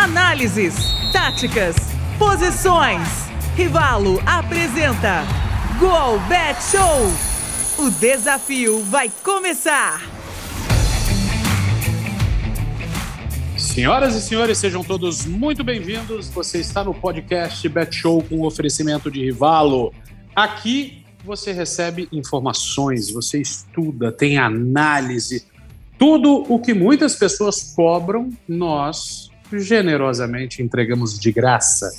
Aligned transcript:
análises, 0.00 0.74
táticas, 1.12 1.76
posições. 2.18 3.06
Rivalo 3.54 4.18
apresenta 4.24 5.24
Gol 5.78 6.18
Bet 6.20 6.58
Show. 6.62 7.84
O 7.86 7.90
desafio 7.90 8.82
vai 8.84 9.12
começar. 9.22 10.00
Senhoras 13.58 14.14
e 14.14 14.22
senhores, 14.22 14.56
sejam 14.56 14.82
todos 14.82 15.26
muito 15.26 15.62
bem-vindos. 15.62 16.30
Você 16.30 16.60
está 16.60 16.82
no 16.82 16.94
podcast 16.94 17.68
Bet 17.68 17.94
Show 17.94 18.22
com 18.22 18.40
oferecimento 18.46 19.10
de 19.10 19.22
Rivalo. 19.22 19.92
Aqui 20.34 21.04
você 21.22 21.52
recebe 21.52 22.08
informações, 22.10 23.10
você 23.10 23.38
estuda, 23.38 24.10
tem 24.10 24.38
análise. 24.38 25.44
Tudo 25.98 26.46
o 26.48 26.58
que 26.58 26.72
muitas 26.72 27.14
pessoas 27.16 27.74
cobram, 27.76 28.30
nós 28.48 29.29
generosamente 29.52 30.62
entregamos 30.62 31.18
de 31.18 31.32
graça. 31.32 31.90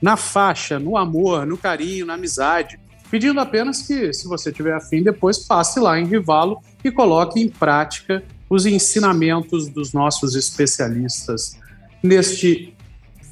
Na 0.00 0.16
faixa, 0.16 0.78
no 0.78 0.96
amor, 0.96 1.46
no 1.46 1.58
carinho, 1.58 2.06
na 2.06 2.14
amizade. 2.14 2.78
Pedindo 3.10 3.40
apenas 3.40 3.82
que, 3.82 4.12
se 4.12 4.28
você 4.28 4.52
tiver 4.52 4.72
afim, 4.72 5.02
depois 5.02 5.38
passe 5.38 5.80
lá 5.80 5.98
em 5.98 6.06
Rivalo 6.06 6.60
e 6.84 6.90
coloque 6.90 7.40
em 7.40 7.48
prática 7.48 8.22
os 8.48 8.66
ensinamentos 8.66 9.68
dos 9.68 9.92
nossos 9.92 10.34
especialistas 10.34 11.58
neste 12.02 12.74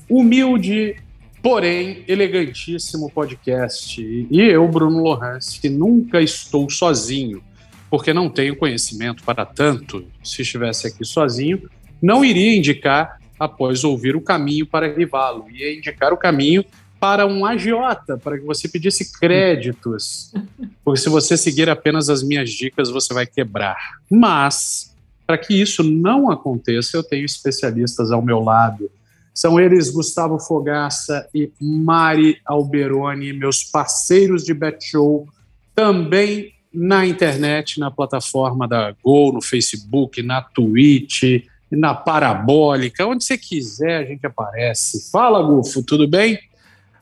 humilde, 0.08 0.96
porém 1.42 2.04
elegantíssimo 2.06 3.10
podcast. 3.10 4.00
E 4.00 4.40
eu, 4.40 4.66
Bruno 4.68 5.02
Lohans, 5.02 5.58
que 5.58 5.68
nunca 5.68 6.20
estou 6.20 6.68
sozinho, 6.70 7.42
porque 7.90 8.12
não 8.12 8.28
tenho 8.28 8.56
conhecimento 8.56 9.22
para 9.22 9.46
tanto. 9.46 10.04
Se 10.22 10.42
estivesse 10.42 10.86
aqui 10.86 11.04
sozinho, 11.04 11.68
não 12.00 12.24
iria 12.24 12.56
indicar 12.56 13.17
após 13.38 13.84
ouvir 13.84 14.16
o 14.16 14.20
caminho 14.20 14.66
para 14.66 14.92
Rivalo, 14.92 15.46
ia 15.50 15.74
indicar 15.74 16.12
o 16.12 16.16
caminho 16.16 16.64
para 17.00 17.26
um 17.26 17.46
agiota, 17.46 18.18
para 18.18 18.38
que 18.38 18.44
você 18.44 18.68
pedisse 18.68 19.12
créditos. 19.18 20.32
Porque 20.84 21.00
se 21.00 21.08
você 21.08 21.36
seguir 21.36 21.68
apenas 21.70 22.08
as 22.08 22.22
minhas 22.22 22.50
dicas, 22.50 22.90
você 22.90 23.14
vai 23.14 23.26
quebrar. 23.26 23.76
Mas, 24.10 24.94
para 25.26 25.38
que 25.38 25.54
isso 25.54 25.82
não 25.82 26.30
aconteça, 26.30 26.96
eu 26.96 27.02
tenho 27.02 27.24
especialistas 27.24 28.10
ao 28.10 28.20
meu 28.20 28.40
lado. 28.40 28.90
São 29.32 29.60
eles 29.60 29.90
Gustavo 29.90 30.40
Fogaça 30.40 31.28
e 31.32 31.52
Mari 31.60 32.40
Alberoni, 32.44 33.32
meus 33.32 33.62
parceiros 33.62 34.42
de 34.42 34.52
Bet 34.52 34.84
Show, 34.84 35.28
também 35.76 36.52
na 36.74 37.06
internet, 37.06 37.78
na 37.78 37.90
plataforma 37.90 38.66
da 38.66 38.92
Gol, 39.02 39.32
no 39.32 39.40
Facebook, 39.40 40.22
na 40.22 40.42
Twitch, 40.42 41.44
na 41.76 41.94
Parabólica, 41.94 43.06
onde 43.06 43.24
você 43.24 43.36
quiser 43.36 43.98
a 43.98 44.04
gente 44.04 44.26
aparece. 44.26 45.10
Fala, 45.10 45.42
Gufo, 45.42 45.82
tudo 45.82 46.08
bem? 46.08 46.38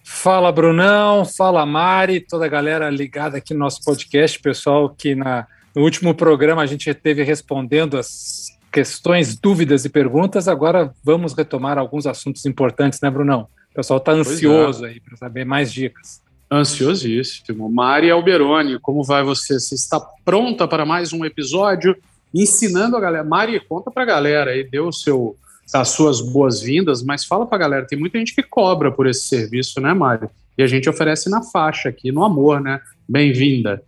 Fala, 0.02 0.52
Brunão, 0.52 1.24
fala, 1.24 1.66
Mari, 1.66 2.20
toda 2.20 2.46
a 2.46 2.48
galera 2.48 2.88
ligada 2.90 3.38
aqui 3.38 3.52
no 3.52 3.60
nosso 3.60 3.82
podcast, 3.84 4.38
pessoal 4.38 4.88
que 4.88 5.14
na, 5.14 5.46
no 5.74 5.82
último 5.82 6.14
programa 6.14 6.62
a 6.62 6.66
gente 6.66 6.88
esteve 6.88 7.22
respondendo 7.22 7.98
as 7.98 8.46
questões, 8.70 9.36
dúvidas 9.36 9.84
e 9.84 9.88
perguntas, 9.88 10.48
agora 10.48 10.92
vamos 11.02 11.32
retomar 11.32 11.78
alguns 11.78 12.06
assuntos 12.06 12.44
importantes, 12.46 13.00
né, 13.00 13.10
Brunão? 13.10 13.48
O 13.72 13.74
pessoal 13.74 13.98
está 13.98 14.12
ansioso 14.12 14.86
é. 14.86 14.90
aí 14.90 15.00
para 15.00 15.16
saber 15.16 15.44
mais 15.44 15.72
dicas. 15.72 16.22
Ansiosíssimo. 16.50 17.68
Mari 17.68 18.10
Alberoni, 18.10 18.78
como 18.78 19.02
vai 19.02 19.24
você? 19.24 19.58
Você 19.58 19.74
está 19.74 19.98
pronta 20.24 20.68
para 20.68 20.86
mais 20.86 21.12
um 21.12 21.24
episódio? 21.24 21.96
Ensinando 22.34 22.96
a 22.96 23.00
galera. 23.00 23.24
Mari, 23.24 23.60
conta 23.60 23.90
para 23.90 24.02
a 24.02 24.06
galera 24.06 24.50
aí, 24.50 24.64
deu 24.64 24.88
o 24.88 24.92
seu 24.92 25.36
as 25.74 25.88
suas 25.88 26.20
boas-vindas, 26.20 27.02
mas 27.02 27.24
fala 27.24 27.44
para 27.44 27.56
a 27.56 27.60
galera, 27.60 27.86
tem 27.86 27.98
muita 27.98 28.18
gente 28.18 28.34
que 28.34 28.42
cobra 28.42 28.92
por 28.92 29.06
esse 29.06 29.22
serviço, 29.22 29.80
né, 29.80 29.92
Mário? 29.92 30.30
E 30.56 30.62
a 30.62 30.66
gente 30.66 30.88
oferece 30.88 31.28
na 31.28 31.42
faixa 31.42 31.88
aqui, 31.88 32.12
no 32.12 32.24
amor, 32.24 32.60
né? 32.60 32.80
Bem-vinda. 33.08 33.82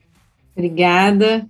Obrigada. 0.56 1.46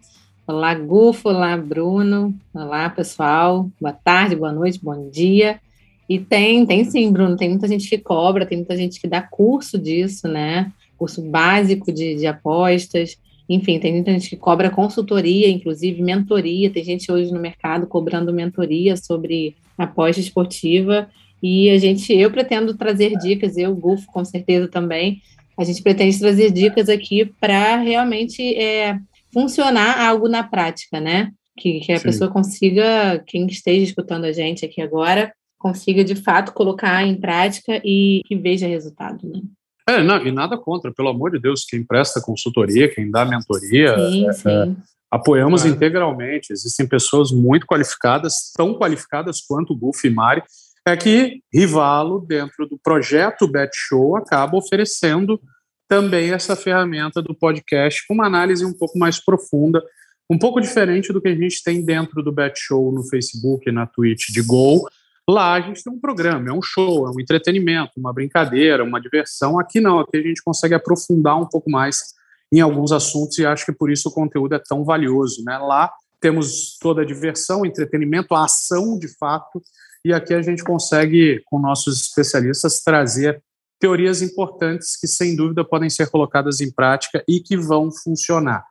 Olá, 0.46 0.74
Gufo, 0.74 1.28
olá, 1.28 1.56
Bruno. 1.56 2.34
Olá, 2.54 2.88
pessoal. 2.88 3.68
Boa 3.80 3.92
tarde, 3.92 4.36
boa 4.36 4.52
noite, 4.52 4.78
bom 4.82 5.10
dia. 5.10 5.60
E 6.08 6.18
tem, 6.18 6.64
tem 6.64 6.84
sim, 6.84 7.12
Bruno, 7.12 7.36
tem 7.36 7.50
muita 7.50 7.68
gente 7.68 7.88
que 7.88 7.98
cobra, 7.98 8.46
tem 8.46 8.58
muita 8.58 8.76
gente 8.76 9.00
que 9.00 9.06
dá 9.06 9.20
curso 9.20 9.78
disso, 9.78 10.26
né? 10.26 10.72
Curso 10.96 11.20
básico 11.22 11.92
de, 11.92 12.16
de 12.16 12.26
apostas. 12.26 13.18
Enfim, 13.48 13.78
tem 13.78 13.92
muita 13.94 14.12
gente 14.12 14.28
que 14.28 14.36
cobra 14.36 14.70
consultoria, 14.70 15.48
inclusive 15.48 16.02
mentoria. 16.02 16.70
Tem 16.70 16.84
gente 16.84 17.10
hoje 17.10 17.32
no 17.32 17.40
mercado 17.40 17.86
cobrando 17.86 18.32
mentoria 18.32 18.96
sobre 18.96 19.56
aposta 19.76 20.20
esportiva. 20.20 21.08
E 21.42 21.70
a 21.70 21.78
gente, 21.78 22.12
eu 22.12 22.30
pretendo 22.30 22.76
trazer 22.76 23.16
dicas, 23.18 23.56
eu, 23.56 23.74
Gufo, 23.74 24.06
com 24.08 24.24
certeza 24.24 24.68
também. 24.68 25.22
A 25.56 25.64
gente 25.64 25.82
pretende 25.82 26.18
trazer 26.18 26.52
dicas 26.52 26.88
aqui 26.88 27.24
para 27.40 27.76
realmente 27.76 28.54
é, 28.54 28.98
funcionar 29.32 30.06
algo 30.06 30.28
na 30.28 30.42
prática, 30.42 31.00
né? 31.00 31.32
Que, 31.56 31.80
que 31.80 31.92
a 31.92 31.98
Sim. 31.98 32.04
pessoa 32.04 32.30
consiga, 32.30 33.22
quem 33.26 33.46
esteja 33.46 33.82
escutando 33.82 34.24
a 34.24 34.32
gente 34.32 34.64
aqui 34.64 34.80
agora, 34.80 35.32
consiga 35.58 36.04
de 36.04 36.14
fato 36.14 36.52
colocar 36.52 37.04
em 37.04 37.16
prática 37.16 37.80
e 37.84 38.20
que 38.26 38.36
veja 38.36 38.68
resultado, 38.68 39.26
né? 39.28 39.40
É, 39.88 40.02
não, 40.02 40.22
e 40.22 40.30
nada 40.30 40.58
contra, 40.58 40.92
pelo 40.92 41.08
amor 41.08 41.30
de 41.30 41.38
Deus, 41.38 41.64
quem 41.64 41.82
presta 41.82 42.20
consultoria, 42.20 42.92
quem 42.94 43.10
dá 43.10 43.24
mentoria, 43.24 43.96
sim, 43.96 44.28
é, 44.28 44.32
sim. 44.34 44.48
É, 44.50 44.68
apoiamos 45.10 45.64
é. 45.64 45.68
integralmente. 45.68 46.52
Existem 46.52 46.86
pessoas 46.86 47.32
muito 47.32 47.66
qualificadas, 47.66 48.52
tão 48.54 48.74
qualificadas 48.74 49.40
quanto 49.40 49.72
o 49.72 49.76
Buff 49.76 50.06
e 50.06 50.10
Mari, 50.10 50.42
é 50.86 50.94
que 50.94 51.42
Rivalo, 51.52 52.20
dentro 52.20 52.66
do 52.66 52.78
projeto 52.78 53.48
Bet 53.48 53.70
Show, 53.74 54.16
acaba 54.16 54.56
oferecendo 54.56 55.40
também 55.88 56.32
essa 56.32 56.54
ferramenta 56.54 57.22
do 57.22 57.34
podcast 57.34 58.06
com 58.06 58.12
uma 58.12 58.26
análise 58.26 58.64
um 58.64 58.74
pouco 58.74 58.98
mais 58.98 59.18
profunda, 59.18 59.82
um 60.30 60.38
pouco 60.38 60.60
diferente 60.60 61.12
do 61.12 61.20
que 61.20 61.28
a 61.28 61.34
gente 61.34 61.62
tem 61.62 61.82
dentro 61.82 62.22
do 62.22 62.30
Bet 62.30 62.58
Show 62.58 62.92
no 62.92 63.02
Facebook, 63.08 63.70
na 63.72 63.86
Twitch 63.86 64.28
de 64.28 64.42
Gol, 64.42 64.86
Lá 65.28 65.52
a 65.52 65.60
gente 65.60 65.84
tem 65.84 65.92
um 65.92 66.00
programa, 66.00 66.48
é 66.48 66.52
um 66.52 66.62
show, 66.62 67.06
é 67.06 67.10
um 67.10 67.20
entretenimento, 67.20 67.92
uma 67.98 68.14
brincadeira, 68.14 68.82
uma 68.82 68.98
diversão. 68.98 69.58
Aqui 69.58 69.78
não, 69.78 69.98
aqui 69.98 70.16
a 70.16 70.22
gente 70.22 70.42
consegue 70.42 70.74
aprofundar 70.74 71.38
um 71.38 71.46
pouco 71.46 71.70
mais 71.70 72.14
em 72.50 72.60
alguns 72.60 72.92
assuntos 72.92 73.36
e 73.38 73.44
acho 73.44 73.66
que 73.66 73.72
por 73.72 73.90
isso 73.90 74.08
o 74.08 74.12
conteúdo 74.12 74.54
é 74.54 74.58
tão 74.58 74.84
valioso. 74.84 75.44
Né? 75.44 75.58
Lá 75.58 75.92
temos 76.18 76.78
toda 76.80 77.02
a 77.02 77.04
diversão, 77.04 77.66
entretenimento, 77.66 78.34
a 78.34 78.44
ação 78.44 78.98
de 78.98 79.08
fato, 79.18 79.60
e 80.04 80.14
aqui 80.14 80.32
a 80.32 80.40
gente 80.40 80.64
consegue, 80.64 81.42
com 81.44 81.58
nossos 81.58 82.00
especialistas, 82.00 82.80
trazer 82.80 83.42
teorias 83.78 84.22
importantes 84.22 84.98
que, 84.98 85.06
sem 85.06 85.36
dúvida, 85.36 85.64
podem 85.64 85.90
ser 85.90 86.10
colocadas 86.10 86.60
em 86.60 86.72
prática 86.72 87.22
e 87.28 87.40
que 87.40 87.56
vão 87.56 87.90
funcionar. 87.92 88.64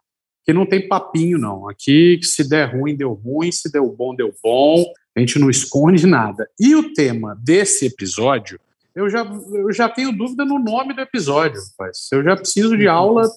Que 0.47 0.53
não 0.53 0.65
tem 0.65 0.87
papinho, 0.87 1.37
não. 1.37 1.67
Aqui, 1.67 2.21
se 2.23 2.47
der 2.47 2.73
ruim, 2.73 2.95
deu 2.95 3.11
ruim, 3.11 3.51
se 3.51 3.69
deu 3.69 3.85
bom, 3.91 4.15
deu 4.15 4.33
bom. 4.41 4.85
A 5.13 5.19
gente 5.19 5.37
não 5.37 5.49
esconde 5.49 6.07
nada. 6.07 6.47
E 6.57 6.73
o 6.73 6.93
tema 6.93 7.37
desse 7.43 7.85
episódio, 7.85 8.57
eu 8.95 9.09
já, 9.09 9.25
eu 9.25 9.73
já 9.73 9.89
tenho 9.89 10.15
dúvida 10.15 10.45
no 10.45 10.57
nome 10.57 10.93
do 10.93 11.01
episódio, 11.01 11.61
rapaz. 11.71 12.07
Eu 12.13 12.23
já 12.23 12.37
preciso 12.37 12.77
de 12.77 12.87
aula 12.87 13.29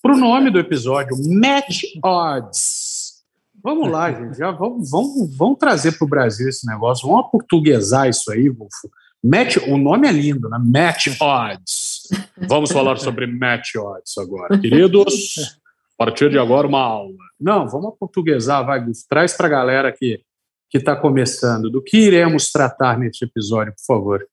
para 0.00 0.14
o 0.14 0.16
nome 0.16 0.50
do 0.50 0.60
episódio: 0.60 1.16
Match 1.28 1.82
Odds. 2.04 3.24
Vamos 3.60 3.90
lá, 3.90 4.12
gente. 4.12 4.38
Já 4.38 4.52
vamos, 4.52 4.88
vamos, 4.88 5.36
vamos 5.36 5.58
trazer 5.58 5.98
para 5.98 6.04
o 6.04 6.08
Brasil 6.08 6.48
esse 6.48 6.64
negócio. 6.64 7.08
Vamos 7.08 7.28
portuguesar 7.30 8.08
isso 8.08 8.30
aí, 8.30 8.48
Wolfo. 8.48 8.88
Match, 9.24 9.56
o 9.68 9.76
nome 9.76 10.06
é 10.06 10.12
lindo, 10.12 10.48
né? 10.48 10.58
Match 10.64 11.08
Odds. 11.20 12.08
Vamos 12.48 12.70
falar 12.70 12.98
sobre 12.98 13.26
Match 13.26 13.74
Odds 13.76 14.16
agora. 14.18 14.58
Queridos, 14.58 15.60
a 16.02 16.06
partir 16.06 16.30
de 16.30 16.38
agora, 16.38 16.66
uma 16.66 16.80
aula. 16.80 17.14
Não, 17.40 17.68
vamos 17.68 17.94
portuguesar, 17.98 18.64
vai. 18.64 18.84
Traz 19.08 19.36
para 19.36 19.46
a 19.46 19.50
galera 19.50 19.88
aqui 19.88 20.20
que 20.68 20.78
está 20.78 20.96
começando. 20.96 21.70
Do 21.70 21.82
que 21.82 21.98
iremos 21.98 22.50
tratar 22.50 22.98
neste 22.98 23.24
episódio, 23.24 23.72
por 23.74 23.84
favor? 23.84 24.26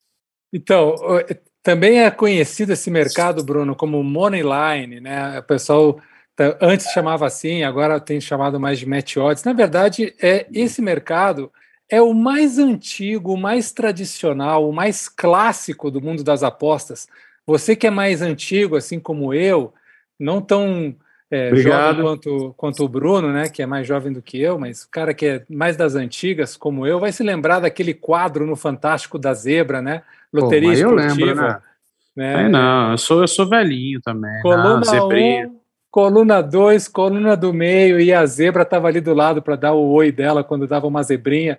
Então, 0.52 0.96
também 1.62 2.00
é 2.00 2.10
conhecido 2.10 2.72
esse 2.72 2.90
mercado, 2.90 3.44
Bruno, 3.44 3.76
como 3.76 4.02
money 4.02 4.42
line, 4.42 5.00
né? 5.00 5.38
O 5.38 5.42
pessoal 5.42 6.00
tá, 6.34 6.56
antes 6.60 6.86
chamava 6.92 7.26
assim, 7.26 7.62
agora 7.62 8.00
tem 8.00 8.20
chamado 8.20 8.58
mais 8.58 8.78
de 8.78 8.86
match 8.86 9.16
odds. 9.16 9.44
Na 9.44 9.52
verdade, 9.52 10.14
é 10.20 10.46
esse 10.52 10.82
mercado 10.82 11.52
é 11.88 12.00
o 12.00 12.14
mais 12.14 12.58
antigo, 12.58 13.34
o 13.34 13.36
mais 13.36 13.72
tradicional, 13.72 14.68
o 14.68 14.72
mais 14.72 15.08
clássico 15.08 15.90
do 15.90 16.00
mundo 16.00 16.22
das 16.22 16.42
apostas. 16.42 17.08
Você 17.46 17.74
que 17.74 17.86
é 17.86 17.90
mais 17.90 18.22
antigo, 18.22 18.76
assim 18.76 19.00
como 19.00 19.34
eu, 19.34 19.74
não 20.18 20.40
tão 20.40 20.94
é, 21.30 21.54
jovem 21.54 22.02
quanto, 22.02 22.54
quanto 22.56 22.84
o 22.84 22.88
Bruno, 22.88 23.32
né, 23.32 23.48
que 23.48 23.62
é 23.62 23.66
mais 23.66 23.86
jovem 23.86 24.12
do 24.12 24.20
que 24.20 24.40
eu, 24.40 24.58
mas 24.58 24.82
o 24.82 24.90
cara 24.90 25.14
que 25.14 25.26
é 25.26 25.44
mais 25.48 25.76
das 25.76 25.94
antigas, 25.94 26.56
como 26.56 26.86
eu, 26.86 26.98
vai 26.98 27.12
se 27.12 27.22
lembrar 27.22 27.60
daquele 27.60 27.94
quadro 27.94 28.44
no 28.44 28.56
Fantástico 28.56 29.18
da 29.18 29.32
Zebra, 29.32 29.80
né? 29.80 30.02
Loteria 30.32 30.68
Pô, 30.70 30.74
esportiva. 30.74 31.20
Eu 31.20 31.26
lembro, 31.26 31.36
né? 32.16 32.42
né? 32.42 32.48
não, 32.48 32.90
eu 32.92 32.98
sou, 32.98 33.20
eu 33.20 33.28
sou 33.28 33.48
velhinho 33.48 34.00
também. 34.00 34.42
Coluna 34.42 34.80
1, 34.80 35.46
um, 35.46 35.60
coluna 35.90 36.42
2, 36.42 36.88
coluna 36.88 37.36
do 37.36 37.52
meio, 37.52 38.00
e 38.00 38.12
a 38.12 38.24
zebra 38.26 38.62
estava 38.62 38.88
ali 38.88 39.00
do 39.00 39.14
lado 39.14 39.40
para 39.42 39.56
dar 39.56 39.72
o 39.72 39.90
oi 39.90 40.12
dela 40.12 40.44
quando 40.44 40.66
dava 40.66 40.86
uma 40.86 41.02
zebrinha. 41.02 41.58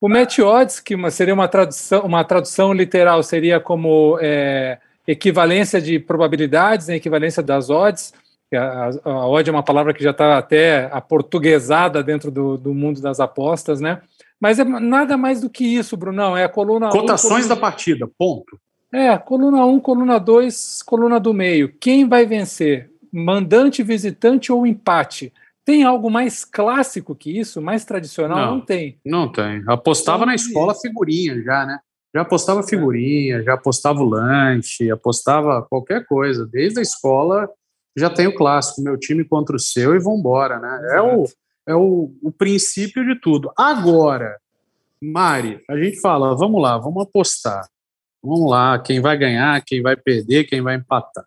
O 0.00 0.08
match 0.08 0.38
odds, 0.38 0.80
que 0.80 0.94
uma, 0.94 1.10
seria 1.10 1.34
uma 1.34 1.46
tradução, 1.46 2.00
uma 2.02 2.24
tradução 2.24 2.72
literal, 2.72 3.22
seria 3.22 3.60
como 3.60 4.18
é, 4.20 4.78
equivalência 5.06 5.80
de 5.80 5.98
probabilidades, 5.98 6.88
né, 6.88 6.96
equivalência 6.96 7.42
das 7.42 7.70
odds. 7.70 8.14
A, 8.56 8.90
a, 9.04 9.28
odd 9.28 9.48
é 9.48 9.52
uma 9.52 9.62
palavra 9.62 9.94
que 9.94 10.02
já 10.02 10.10
está 10.10 10.38
até 10.38 10.88
aportuguesada 10.92 12.02
dentro 12.02 12.30
do, 12.30 12.56
do 12.56 12.74
mundo 12.74 13.00
das 13.00 13.20
apostas, 13.20 13.80
né? 13.80 14.00
Mas 14.40 14.58
é 14.58 14.64
nada 14.64 15.16
mais 15.16 15.40
do 15.40 15.50
que 15.50 15.64
isso, 15.64 15.96
Brunão. 15.96 16.36
É 16.36 16.44
a 16.44 16.48
coluna. 16.48 16.88
Cotações 16.90 17.44
um, 17.44 17.48
coluna... 17.48 17.54
da 17.54 17.56
partida, 17.56 18.10
ponto. 18.18 18.58
É, 18.92 19.16
coluna 19.18 19.64
1, 19.64 19.74
um, 19.74 19.80
coluna 19.80 20.18
2, 20.18 20.82
coluna 20.82 21.20
do 21.20 21.32
meio. 21.32 21.72
Quem 21.80 22.08
vai 22.08 22.26
vencer? 22.26 22.90
Mandante, 23.12 23.82
visitante 23.82 24.50
ou 24.50 24.66
empate? 24.66 25.32
Tem 25.64 25.84
algo 25.84 26.10
mais 26.10 26.44
clássico 26.44 27.14
que 27.14 27.38
isso? 27.38 27.60
Mais 27.60 27.84
tradicional? 27.84 28.38
Não, 28.38 28.54
não 28.56 28.60
tem. 28.60 28.98
Não 29.04 29.30
tem. 29.30 29.62
Apostava 29.68 30.26
na 30.26 30.34
escola 30.34 30.74
figurinha 30.74 31.40
já, 31.42 31.64
né? 31.66 31.78
Já 32.12 32.22
apostava 32.22 32.64
figurinha, 32.64 33.42
já 33.44 33.54
apostava 33.54 34.00
o 34.00 34.08
lanche, 34.08 34.90
apostava 34.90 35.64
qualquer 35.70 36.04
coisa. 36.06 36.44
Desde 36.44 36.80
a 36.80 36.82
escola 36.82 37.48
já 37.96 38.08
tem 38.08 38.26
o 38.26 38.34
clássico, 38.34 38.82
meu 38.82 38.98
time 38.98 39.24
contra 39.24 39.56
o 39.56 39.60
seu 39.60 39.94
e 39.94 39.98
vambora, 39.98 40.58
né? 40.58 40.96
É 40.96 41.00
o, 41.00 41.24
é 41.66 41.74
o, 41.74 42.12
o 42.22 42.32
princípio 42.32 43.04
de 43.04 43.20
tudo. 43.20 43.52
Agora, 43.56 44.38
Mari, 45.02 45.60
a 45.68 45.76
gente 45.76 46.00
fala, 46.00 46.36
vamos 46.36 46.60
lá, 46.60 46.76
vamos 46.76 47.02
apostar. 47.02 47.66
Vamos 48.22 48.50
lá, 48.50 48.78
quem 48.78 49.00
vai 49.00 49.16
ganhar, 49.16 49.64
quem 49.64 49.80
vai 49.80 49.96
perder, 49.96 50.44
quem 50.44 50.60
vai 50.60 50.76
empatar. 50.76 51.24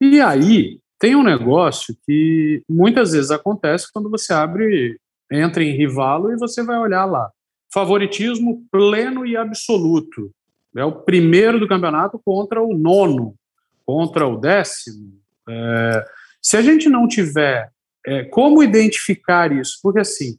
E 0.00 0.20
aí, 0.20 0.80
tem 0.98 1.14
um 1.14 1.22
negócio 1.22 1.96
que 2.04 2.62
muitas 2.68 3.12
vezes 3.12 3.30
acontece 3.30 3.92
quando 3.92 4.10
você 4.10 4.32
abre, 4.32 4.98
entra 5.30 5.62
em 5.62 5.76
rivalo 5.76 6.32
e 6.32 6.36
você 6.36 6.62
vai 6.62 6.78
olhar 6.78 7.04
lá. 7.04 7.30
Favoritismo 7.72 8.64
pleno 8.70 9.24
e 9.24 9.36
absoluto. 9.36 10.32
É 10.74 10.84
o 10.84 10.92
primeiro 10.92 11.60
do 11.60 11.68
campeonato 11.68 12.20
contra 12.24 12.60
o 12.60 12.76
nono, 12.76 13.34
contra 13.84 14.26
o 14.26 14.36
décimo. 14.36 15.12
É, 15.48 16.06
se 16.42 16.56
a 16.56 16.62
gente 16.62 16.88
não 16.88 17.08
tiver 17.08 17.70
é, 18.06 18.24
como 18.24 18.62
identificar 18.62 19.50
isso, 19.52 19.78
porque 19.82 20.00
assim, 20.00 20.38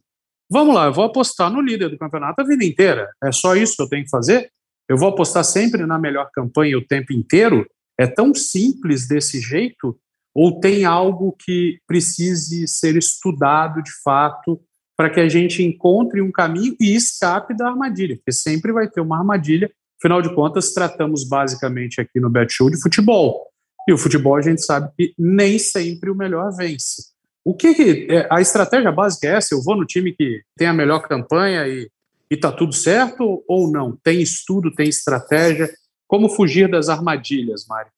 vamos 0.50 0.74
lá, 0.74 0.86
eu 0.86 0.92
vou 0.92 1.04
apostar 1.04 1.50
no 1.50 1.60
líder 1.60 1.90
do 1.90 1.98
campeonato 1.98 2.40
a 2.40 2.44
vida 2.44 2.64
inteira. 2.64 3.08
É 3.22 3.30
só 3.30 3.54
isso 3.54 3.76
que 3.76 3.82
eu 3.82 3.88
tenho 3.88 4.04
que 4.04 4.10
fazer? 4.10 4.50
Eu 4.88 4.96
vou 4.96 5.10
apostar 5.10 5.44
sempre 5.44 5.84
na 5.84 5.98
melhor 5.98 6.30
campanha 6.32 6.78
o 6.78 6.86
tempo 6.86 7.12
inteiro? 7.12 7.66
É 7.98 8.06
tão 8.06 8.32
simples 8.34 9.06
desse 9.06 9.40
jeito? 9.40 9.98
Ou 10.34 10.60
tem 10.60 10.84
algo 10.84 11.36
que 11.38 11.78
precise 11.86 12.66
ser 12.66 12.96
estudado 12.96 13.82
de 13.82 13.90
fato 14.02 14.60
para 14.96 15.10
que 15.10 15.20
a 15.20 15.28
gente 15.28 15.62
encontre 15.62 16.22
um 16.22 16.32
caminho 16.32 16.74
e 16.80 16.94
escape 16.94 17.54
da 17.54 17.68
armadilha? 17.68 18.16
Porque 18.16 18.32
sempre 18.32 18.72
vai 18.72 18.88
ter 18.88 19.00
uma 19.00 19.18
armadilha. 19.18 19.70
Afinal 19.98 20.22
de 20.22 20.32
contas, 20.34 20.72
tratamos 20.72 21.28
basicamente 21.28 22.00
aqui 22.00 22.20
no 22.20 22.30
Bet 22.30 22.52
Show 22.52 22.70
de 22.70 22.80
futebol. 22.80 23.48
E 23.88 23.92
o 23.92 23.96
futebol 23.96 24.36
a 24.36 24.42
gente 24.42 24.62
sabe 24.62 24.90
que 24.94 25.14
nem 25.18 25.58
sempre 25.58 26.10
o 26.10 26.14
melhor 26.14 26.54
vence. 26.54 27.04
O 27.42 27.54
que, 27.54 27.74
que 27.74 28.06
é, 28.10 28.28
a 28.30 28.38
estratégia 28.38 28.92
básica 28.92 29.26
é 29.26 29.36
essa? 29.36 29.54
Eu 29.54 29.62
vou 29.62 29.74
no 29.74 29.86
time 29.86 30.12
que 30.12 30.42
tem 30.58 30.68
a 30.68 30.74
melhor 30.74 31.00
campanha 31.08 31.66
e 31.66 31.90
está 32.30 32.52
tudo 32.52 32.74
certo 32.74 33.42
ou 33.48 33.72
não? 33.72 33.96
Tem 34.04 34.20
estudo, 34.20 34.74
tem 34.74 34.90
estratégia? 34.90 35.72
Como 36.06 36.28
fugir 36.28 36.70
das 36.70 36.90
armadilhas, 36.90 37.66
Mari? 37.66 37.88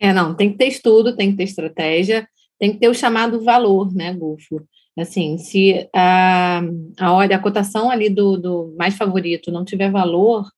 É, 0.00 0.10
não, 0.10 0.34
tem 0.34 0.50
que 0.52 0.56
ter 0.56 0.68
estudo, 0.68 1.14
tem 1.14 1.32
que 1.32 1.36
ter 1.36 1.44
estratégia, 1.44 2.26
tem 2.58 2.72
que 2.72 2.78
ter 2.78 2.88
o 2.88 2.94
chamado 2.94 3.44
valor, 3.44 3.94
né, 3.94 4.14
Gufo? 4.14 4.66
Assim, 4.98 5.36
se 5.36 5.86
a, 5.94 6.62
a, 6.98 7.24
a 7.24 7.38
cotação 7.38 7.90
ali 7.90 8.08
do, 8.08 8.38
do 8.38 8.74
mais 8.78 8.96
favorito 8.96 9.52
não 9.52 9.66
tiver 9.66 9.90
valor, 9.90 10.48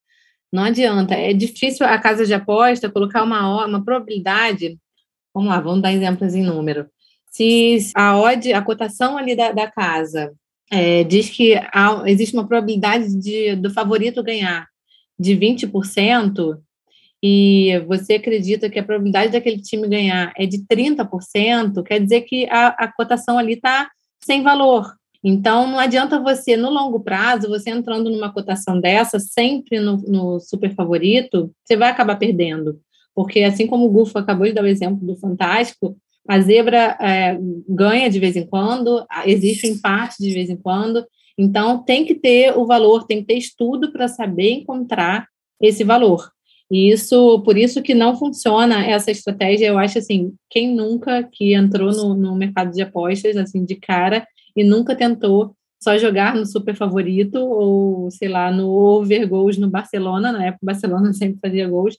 não 0.57 0.65
adianta. 0.65 1.15
É 1.15 1.35
difícil 1.35 1.85
a 1.85 1.99
casa 1.99 2.25
de 2.25 2.33
aposta 2.33 2.91
colocar 2.91 3.23
uma, 3.23 3.67
uma 3.67 3.85
probabilidade. 3.85 4.79
Vamos 5.35 5.51
lá, 5.51 5.61
vamos 5.61 5.83
dar 5.83 5.93
exemplos 5.93 6.35
em 6.35 6.43
número. 6.43 6.87
Se 7.31 7.79
a 7.95 8.19
odd, 8.19 8.51
a 8.55 8.63
cotação 8.63 9.19
ali 9.19 9.37
da, 9.37 9.53
da 9.53 9.71
casa 9.71 10.33
é, 10.73 11.05
diz 11.05 11.29
que 11.29 11.55
há, 11.55 12.03
existe 12.07 12.35
uma 12.35 12.49
probabilidade 12.49 13.15
de, 13.21 13.55
do 13.57 13.71
favorito 13.71 14.23
ganhar 14.23 14.67
de 15.19 15.37
20%, 15.37 16.59
e 17.23 17.79
você 17.87 18.15
acredita 18.15 18.69
que 18.69 18.79
a 18.79 18.85
probabilidade 18.85 19.33
daquele 19.33 19.61
time 19.61 19.89
ganhar 19.89 20.33
é 20.37 20.47
de 20.47 20.59
30%, 20.59 21.83
quer 21.83 22.01
dizer 22.01 22.23
que 22.23 22.47
a, 22.51 22.69
a 22.69 22.93
cotação 22.93 23.39
ali 23.39 23.55
está 23.55 23.91
sem 24.23 24.43
valor. 24.43 24.95
Então, 25.29 25.67
não 25.67 25.81
adianta 25.81 26.21
você, 26.21 26.57
no 26.57 26.71
longo 26.71 27.01
prazo, 27.01 27.49
você 27.49 27.69
entrando 27.71 28.09
numa 28.09 28.33
cotação 28.33 28.81
dessa, 28.81 29.19
sempre 29.19 29.81
no, 29.81 29.97
no 29.97 30.39
super 30.39 30.73
favorito, 30.73 31.51
você 31.65 31.77
vai 31.77 31.91
acabar 31.91 32.15
perdendo. 32.15 32.79
Porque, 33.13 33.41
assim 33.41 33.67
como 33.67 33.87
o 33.87 33.91
Gufo 33.91 34.17
acabou 34.17 34.47
de 34.47 34.53
dar 34.53 34.63
o 34.63 34.69
exemplo 34.69 35.05
do 35.05 35.17
Fantástico, 35.17 35.97
a 36.29 36.39
zebra 36.39 36.97
é, 37.01 37.37
ganha 37.69 38.09
de 38.09 38.21
vez 38.21 38.37
em 38.37 38.47
quando, 38.47 39.05
existe 39.25 39.67
um 39.67 39.71
empate 39.71 40.15
de 40.21 40.31
vez 40.31 40.49
em 40.49 40.57
quando. 40.57 41.05
Então, 41.37 41.83
tem 41.83 42.05
que 42.05 42.15
ter 42.15 42.57
o 42.57 42.65
valor, 42.65 43.05
tem 43.05 43.19
que 43.19 43.27
ter 43.27 43.37
estudo 43.37 43.91
para 43.91 44.07
saber 44.07 44.53
encontrar 44.53 45.27
esse 45.61 45.83
valor. 45.83 46.31
E 46.71 46.89
isso, 46.89 47.41
por 47.41 47.59
isso 47.59 47.83
que 47.83 47.95
não 47.95 48.17
funciona 48.17 48.87
essa 48.87 49.11
estratégia. 49.11 49.67
Eu 49.67 49.79
acho 49.79 49.99
assim, 49.99 50.33
quem 50.49 50.73
nunca 50.73 51.25
que 51.25 51.53
entrou 51.53 51.91
no, 51.91 52.15
no 52.15 52.37
mercado 52.37 52.71
de 52.71 52.83
apostas 52.83 53.37
assim 53.37 53.65
de 53.65 53.75
cara 53.75 54.25
e 54.57 54.65
nunca 54.65 54.97
tentou 54.97 55.55
só 55.81 55.97
jogar 55.99 56.35
no 56.35 56.47
super 56.47 56.75
favorito 56.75 57.37
ou 57.37 58.11
sei 58.11 58.29
lá 58.29 58.51
no 58.51 58.69
over 58.69 59.29
gols 59.29 59.59
no 59.59 59.69
Barcelona, 59.69 60.33
na 60.33 60.47
época 60.47 60.61
o 60.63 60.67
Barcelona 60.67 61.13
sempre 61.15 61.39
fazia 61.41 61.69
gols 61.69 61.97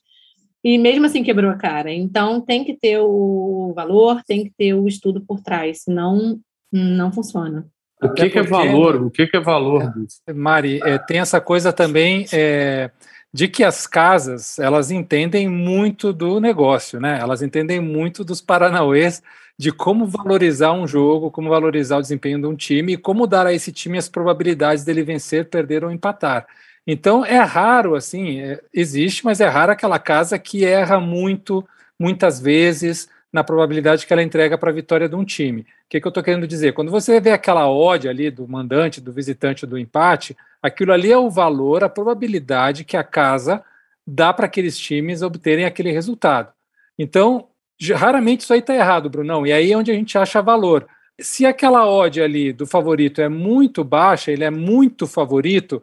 e 0.62 0.76
mesmo 0.76 1.06
assim 1.06 1.22
quebrou 1.22 1.50
a 1.50 1.56
cara. 1.56 1.92
Então 1.92 2.40
tem 2.40 2.64
que 2.64 2.76
ter 2.76 2.98
o 2.98 3.72
valor, 3.74 4.22
tem 4.26 4.44
que 4.44 4.52
ter 4.56 4.74
o 4.74 4.88
estudo 4.88 5.20
por 5.20 5.40
trás, 5.40 5.82
senão 5.82 6.38
não 6.72 7.12
funciona. 7.12 7.66
O 8.02 8.10
que, 8.10 8.28
que 8.28 8.38
é 8.38 8.42
valor? 8.42 9.02
O 9.02 9.10
que, 9.10 9.26
que 9.26 9.36
é 9.36 9.40
valor? 9.40 9.92
É, 10.26 10.32
Mari, 10.32 10.80
é, 10.84 10.98
tem 10.98 11.18
essa 11.18 11.40
coisa 11.40 11.72
também. 11.72 12.26
É, 12.32 12.90
de 13.32 13.46
que 13.46 13.62
as 13.62 13.86
casas 13.86 14.58
elas 14.58 14.90
entendem 14.90 15.48
muito 15.48 16.12
do 16.12 16.40
negócio, 16.40 16.98
né? 16.98 17.18
Elas 17.20 17.42
entendem 17.42 17.78
muito 17.78 18.24
dos 18.24 18.40
paranauês 18.40 19.22
de 19.58 19.72
como 19.72 20.06
valorizar 20.06 20.72
um 20.72 20.86
jogo, 20.86 21.30
como 21.30 21.50
valorizar 21.50 21.98
o 21.98 22.02
desempenho 22.02 22.40
de 22.40 22.46
um 22.46 22.54
time 22.54 22.92
e 22.92 22.96
como 22.96 23.26
dar 23.26 23.46
a 23.46 23.52
esse 23.52 23.72
time 23.72 23.98
as 23.98 24.08
probabilidades 24.08 24.84
dele 24.84 25.02
vencer, 25.02 25.46
perder 25.46 25.84
ou 25.84 25.90
empatar. 25.90 26.46
Então 26.86 27.24
é 27.24 27.38
raro, 27.40 27.96
assim, 27.96 28.40
é, 28.40 28.62
existe, 28.72 29.24
mas 29.24 29.40
é 29.40 29.48
raro 29.48 29.72
aquela 29.72 29.98
casa 29.98 30.38
que 30.38 30.64
erra 30.64 31.00
muito, 31.00 31.66
muitas 31.98 32.40
vezes, 32.40 33.10
na 33.32 33.42
probabilidade 33.44 34.06
que 34.06 34.12
ela 34.12 34.22
entrega 34.22 34.56
para 34.56 34.70
a 34.70 34.72
vitória 34.74 35.08
de 35.08 35.14
um 35.14 35.24
time. 35.24 35.62
O 35.62 35.66
que, 35.88 36.00
que 36.00 36.06
eu 36.06 36.10
estou 36.10 36.22
querendo 36.22 36.46
dizer? 36.46 36.72
Quando 36.72 36.90
você 36.90 37.20
vê 37.20 37.30
aquela 37.30 37.68
odd 37.68 38.08
ali 38.08 38.30
do 38.30 38.46
mandante, 38.46 39.00
do 39.00 39.12
visitante, 39.12 39.66
do 39.66 39.76
empate, 39.76 40.36
aquilo 40.62 40.92
ali 40.92 41.10
é 41.10 41.18
o 41.18 41.28
valor, 41.28 41.82
a 41.82 41.88
probabilidade 41.88 42.84
que 42.84 42.96
a 42.96 43.04
casa 43.04 43.62
dá 44.06 44.32
para 44.32 44.46
aqueles 44.46 44.78
times 44.78 45.20
obterem 45.20 45.64
aquele 45.64 45.90
resultado. 45.90 46.52
Então, 46.98 47.48
raramente 47.94 48.40
isso 48.42 48.52
aí 48.52 48.60
está 48.60 48.74
errado, 48.74 49.10
Brunão, 49.10 49.46
e 49.46 49.52
aí 49.52 49.72
é 49.72 49.76
onde 49.76 49.90
a 49.90 49.94
gente 49.94 50.16
acha 50.18 50.42
valor. 50.42 50.86
Se 51.20 51.46
aquela 51.46 51.88
odd 51.88 52.20
ali 52.20 52.52
do 52.52 52.66
favorito 52.66 53.20
é 53.20 53.28
muito 53.28 53.82
baixa, 53.82 54.30
ele 54.30 54.44
é 54.44 54.50
muito 54.50 55.06
favorito, 55.06 55.82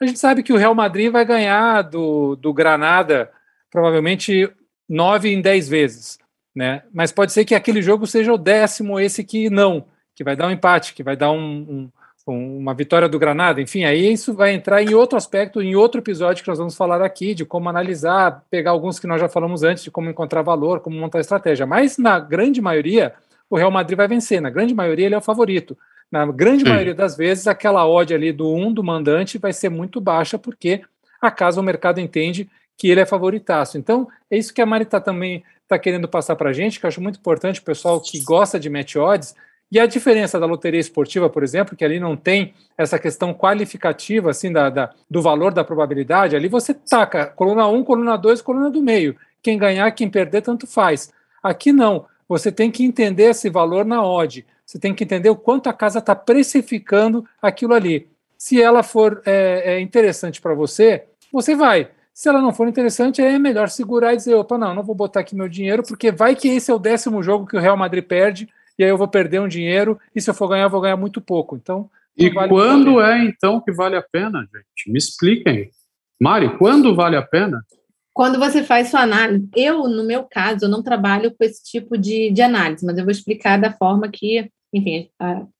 a 0.00 0.06
gente 0.06 0.18
sabe 0.18 0.42
que 0.42 0.52
o 0.52 0.56
Real 0.56 0.74
Madrid 0.74 1.10
vai 1.10 1.24
ganhar 1.24 1.82
do, 1.82 2.36
do 2.36 2.52
Granada 2.52 3.30
provavelmente 3.70 4.50
nove 4.88 5.32
em 5.32 5.40
dez 5.40 5.68
vezes 5.68 6.18
né? 6.54 6.82
Mas 6.92 7.10
pode 7.10 7.32
ser 7.32 7.44
que 7.44 7.54
aquele 7.54 7.82
jogo 7.82 8.06
seja 8.06 8.32
o 8.32 8.38
décimo, 8.38 9.00
esse 9.00 9.24
que 9.24 9.50
não, 9.50 9.86
que 10.14 10.22
vai 10.22 10.36
dar 10.36 10.46
um 10.46 10.52
empate, 10.52 10.94
que 10.94 11.02
vai 11.02 11.16
dar 11.16 11.32
um, 11.32 11.38
um, 11.40 11.92
uma 12.26 12.72
vitória 12.72 13.08
do 13.08 13.18
Granada. 13.18 13.60
Enfim, 13.60 13.84
aí 13.84 14.12
isso 14.12 14.32
vai 14.32 14.54
entrar 14.54 14.82
em 14.82 14.94
outro 14.94 15.16
aspecto, 15.16 15.60
em 15.60 15.76
outro 15.76 16.00
episódio 16.00 16.42
que 16.42 16.48
nós 16.48 16.58
vamos 16.58 16.76
falar 16.76 17.02
aqui, 17.02 17.34
de 17.34 17.44
como 17.44 17.68
analisar, 17.68 18.44
pegar 18.50 18.70
alguns 18.70 18.98
que 18.98 19.06
nós 19.06 19.20
já 19.20 19.28
falamos 19.28 19.62
antes, 19.62 19.84
de 19.84 19.90
como 19.90 20.08
encontrar 20.08 20.42
valor, 20.42 20.80
como 20.80 20.98
montar 20.98 21.20
estratégia. 21.20 21.66
Mas 21.66 21.98
na 21.98 22.18
grande 22.18 22.62
maioria, 22.62 23.14
o 23.50 23.56
Real 23.56 23.70
Madrid 23.70 23.96
vai 23.96 24.08
vencer. 24.08 24.40
Na 24.40 24.50
grande 24.50 24.74
maioria, 24.74 25.06
ele 25.06 25.14
é 25.14 25.18
o 25.18 25.22
favorito. 25.22 25.76
Na 26.10 26.24
grande 26.26 26.64
Sim. 26.64 26.70
maioria 26.70 26.94
das 26.94 27.16
vezes, 27.16 27.46
aquela 27.46 27.86
odd 27.86 28.14
ali 28.14 28.32
do 28.32 28.48
1 28.52 28.66
um, 28.66 28.72
do 28.72 28.82
mandante 28.82 29.36
vai 29.36 29.52
ser 29.52 29.68
muito 29.68 30.00
baixa, 30.00 30.38
porque 30.38 30.82
acaso 31.20 31.60
o 31.60 31.64
mercado 31.64 32.00
entende 32.00 32.48
que 32.76 32.88
ele 32.88 33.00
é 33.00 33.06
favoritaço. 33.06 33.76
Então, 33.76 34.08
é 34.30 34.36
isso 34.36 34.52
que 34.52 34.62
a 34.62 34.66
Mari 34.66 34.84
está 34.84 35.00
também 35.00 35.44
está 35.62 35.78
querendo 35.78 36.06
passar 36.06 36.36
para 36.36 36.50
a 36.50 36.52
gente, 36.52 36.78
que 36.78 36.86
eu 36.86 36.88
acho 36.88 37.00
muito 37.00 37.18
importante, 37.18 37.60
o 37.60 37.64
pessoal 37.64 38.00
que 38.00 38.22
gosta 38.22 38.60
de 38.60 38.68
match 38.68 38.96
odds, 38.96 39.34
e 39.74 39.80
a 39.80 39.86
diferença 39.86 40.38
da 40.38 40.46
loteria 40.46 40.78
esportiva, 40.78 41.28
por 41.28 41.42
exemplo, 41.42 41.74
que 41.76 41.84
ali 41.84 41.98
não 41.98 42.16
tem 42.16 42.54
essa 42.78 42.96
questão 42.96 43.34
qualificativa 43.34 44.30
assim 44.30 44.52
da, 44.52 44.70
da 44.70 44.90
do 45.10 45.20
valor 45.20 45.52
da 45.52 45.64
probabilidade, 45.64 46.36
ali 46.36 46.46
você 46.46 46.72
taca 46.72 47.26
coluna 47.26 47.66
1, 47.66 47.82
coluna 47.82 48.16
2, 48.16 48.40
coluna 48.40 48.70
do 48.70 48.80
meio. 48.80 49.16
Quem 49.42 49.58
ganhar, 49.58 49.90
quem 49.90 50.08
perder, 50.08 50.42
tanto 50.42 50.64
faz. 50.64 51.12
Aqui 51.42 51.72
não. 51.72 52.06
Você 52.28 52.52
tem 52.52 52.70
que 52.70 52.84
entender 52.84 53.24
esse 53.24 53.50
valor 53.50 53.84
na 53.84 54.06
odd. 54.06 54.46
Você 54.64 54.78
tem 54.78 54.94
que 54.94 55.02
entender 55.02 55.28
o 55.28 55.36
quanto 55.36 55.68
a 55.68 55.72
casa 55.72 55.98
está 55.98 56.14
precificando 56.14 57.26
aquilo 57.42 57.74
ali. 57.74 58.08
Se 58.38 58.62
ela 58.62 58.84
for 58.84 59.22
é, 59.26 59.74
é 59.74 59.80
interessante 59.80 60.40
para 60.40 60.54
você, 60.54 61.04
você 61.32 61.56
vai. 61.56 61.90
Se 62.12 62.28
ela 62.28 62.40
não 62.40 62.54
for 62.54 62.68
interessante, 62.68 63.20
é 63.20 63.40
melhor 63.40 63.68
segurar 63.68 64.14
e 64.14 64.18
dizer: 64.18 64.34
opa, 64.36 64.56
não, 64.56 64.72
não 64.72 64.84
vou 64.84 64.94
botar 64.94 65.18
aqui 65.18 65.34
meu 65.34 65.48
dinheiro, 65.48 65.82
porque 65.82 66.12
vai 66.12 66.36
que 66.36 66.46
esse 66.46 66.70
é 66.70 66.74
o 66.74 66.78
décimo 66.78 67.24
jogo 67.24 67.44
que 67.44 67.56
o 67.56 67.60
Real 67.60 67.76
Madrid 67.76 68.04
perde, 68.04 68.48
e 68.78 68.84
aí 68.84 68.90
eu 68.90 68.98
vou 68.98 69.08
perder 69.08 69.40
um 69.40 69.48
dinheiro, 69.48 69.98
e 70.14 70.20
se 70.20 70.28
eu 70.28 70.34
for 70.34 70.48
ganhar, 70.48 70.64
eu 70.64 70.70
vou 70.70 70.80
ganhar 70.80 70.96
muito 70.96 71.20
pouco. 71.20 71.56
Então. 71.56 71.90
E 72.16 72.30
vale 72.30 72.48
quando 72.48 73.00
é 73.00 73.24
então 73.24 73.60
que 73.60 73.72
vale 73.72 73.96
a 73.96 74.02
pena, 74.02 74.40
gente? 74.40 74.90
Me 74.90 74.98
expliquem. 74.98 75.70
Mari, 76.20 76.56
quando 76.58 76.94
vale 76.94 77.16
a 77.16 77.22
pena? 77.22 77.60
Quando 78.12 78.38
você 78.38 78.62
faz 78.62 78.88
sua 78.88 79.00
análise, 79.00 79.48
eu, 79.56 79.88
no 79.88 80.04
meu 80.04 80.22
caso, 80.22 80.66
eu 80.66 80.68
não 80.68 80.82
trabalho 80.82 81.34
com 81.36 81.44
esse 81.44 81.62
tipo 81.64 81.98
de, 81.98 82.30
de 82.30 82.42
análise, 82.42 82.86
mas 82.86 82.96
eu 82.96 83.04
vou 83.04 83.10
explicar 83.10 83.60
da 83.60 83.72
forma 83.72 84.08
que, 84.08 84.48
enfim, 84.72 85.10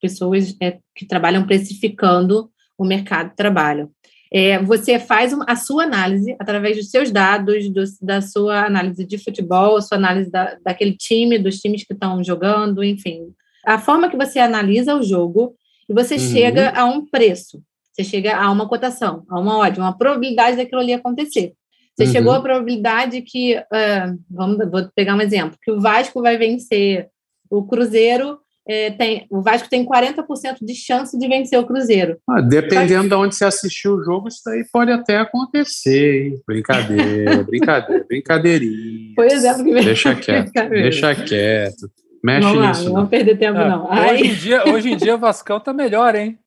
pessoas 0.00 0.56
é, 0.62 0.78
que 0.94 1.04
trabalham 1.04 1.44
precificando 1.44 2.48
o 2.78 2.84
mercado 2.84 3.30
de 3.30 3.36
trabalho. 3.36 3.90
É, 4.36 4.58
você 4.58 4.98
faz 4.98 5.32
a 5.46 5.54
sua 5.54 5.84
análise 5.84 6.34
através 6.40 6.76
dos 6.76 6.90
seus 6.90 7.12
dados, 7.12 7.70
do, 7.70 7.84
da 8.02 8.20
sua 8.20 8.66
análise 8.66 9.04
de 9.04 9.16
futebol, 9.16 9.76
a 9.76 9.80
sua 9.80 9.96
análise 9.96 10.28
da, 10.28 10.58
daquele 10.60 10.96
time, 10.96 11.38
dos 11.38 11.60
times 11.60 11.84
que 11.84 11.92
estão 11.92 12.22
jogando, 12.24 12.82
enfim. 12.82 13.32
A 13.64 13.78
forma 13.78 14.10
que 14.10 14.16
você 14.16 14.40
analisa 14.40 14.96
o 14.96 15.04
jogo 15.04 15.54
e 15.88 15.94
você 15.94 16.14
uhum. 16.14 16.20
chega 16.20 16.70
a 16.70 16.84
um 16.84 17.06
preço, 17.06 17.62
você 17.92 18.02
chega 18.02 18.36
a 18.36 18.50
uma 18.50 18.68
cotação, 18.68 19.22
a 19.30 19.38
uma 19.38 19.56
odd, 19.58 19.78
uma 19.78 19.96
probabilidade 19.96 20.56
daquilo 20.56 20.80
ali 20.80 20.92
acontecer. 20.92 21.52
Você 21.94 22.06
uhum. 22.06 22.12
chegou 22.12 22.32
à 22.32 22.40
probabilidade 22.40 23.22
que, 23.22 23.56
uh, 23.56 24.18
vamos, 24.28 24.58
vou 24.68 24.90
pegar 24.96 25.14
um 25.14 25.20
exemplo, 25.20 25.56
que 25.62 25.70
o 25.70 25.80
Vasco 25.80 26.20
vai 26.20 26.36
vencer 26.36 27.08
o 27.48 27.62
Cruzeiro 27.62 28.40
é, 28.66 28.90
tem, 28.92 29.26
o 29.30 29.42
Vasco 29.42 29.68
tem 29.68 29.84
40% 29.84 30.24
de 30.62 30.74
chance 30.74 31.18
de 31.18 31.28
vencer 31.28 31.58
o 31.58 31.66
Cruzeiro. 31.66 32.16
Ah, 32.28 32.40
dependendo 32.40 33.02
Mas... 33.02 33.08
de 33.08 33.14
onde 33.14 33.34
você 33.36 33.44
assistiu 33.44 33.94
o 33.94 34.02
jogo, 34.02 34.28
isso 34.28 34.48
aí 34.48 34.64
pode 34.72 34.90
até 34.90 35.18
acontecer, 35.18 36.28
hein? 36.28 36.42
Brincadeira, 36.46 37.42
brincadeira, 37.44 38.04
brincadeirinha. 38.08 39.12
Pois 39.14 39.44
é, 39.44 39.54
porque... 39.54 39.72
Deixa 39.72 40.14
quieto, 40.14 40.52
deixa 40.70 41.14
quieto. 41.14 41.90
Mexe 42.22 42.40
vamos 42.40 42.58
lá, 42.58 42.68
nisso. 42.68 42.84
Não 42.84 42.92
vamos 42.94 43.10
perder 43.10 43.36
tempo, 43.36 43.58
ah, 43.58 43.68
não. 43.68 43.90
Hoje, 43.90 44.26
em 44.26 44.34
dia, 44.34 44.64
hoje 44.66 44.90
em 44.92 44.96
dia 44.96 45.14
o 45.14 45.18
Vascão 45.18 45.60
tá 45.60 45.74
melhor, 45.74 46.14
hein? 46.14 46.38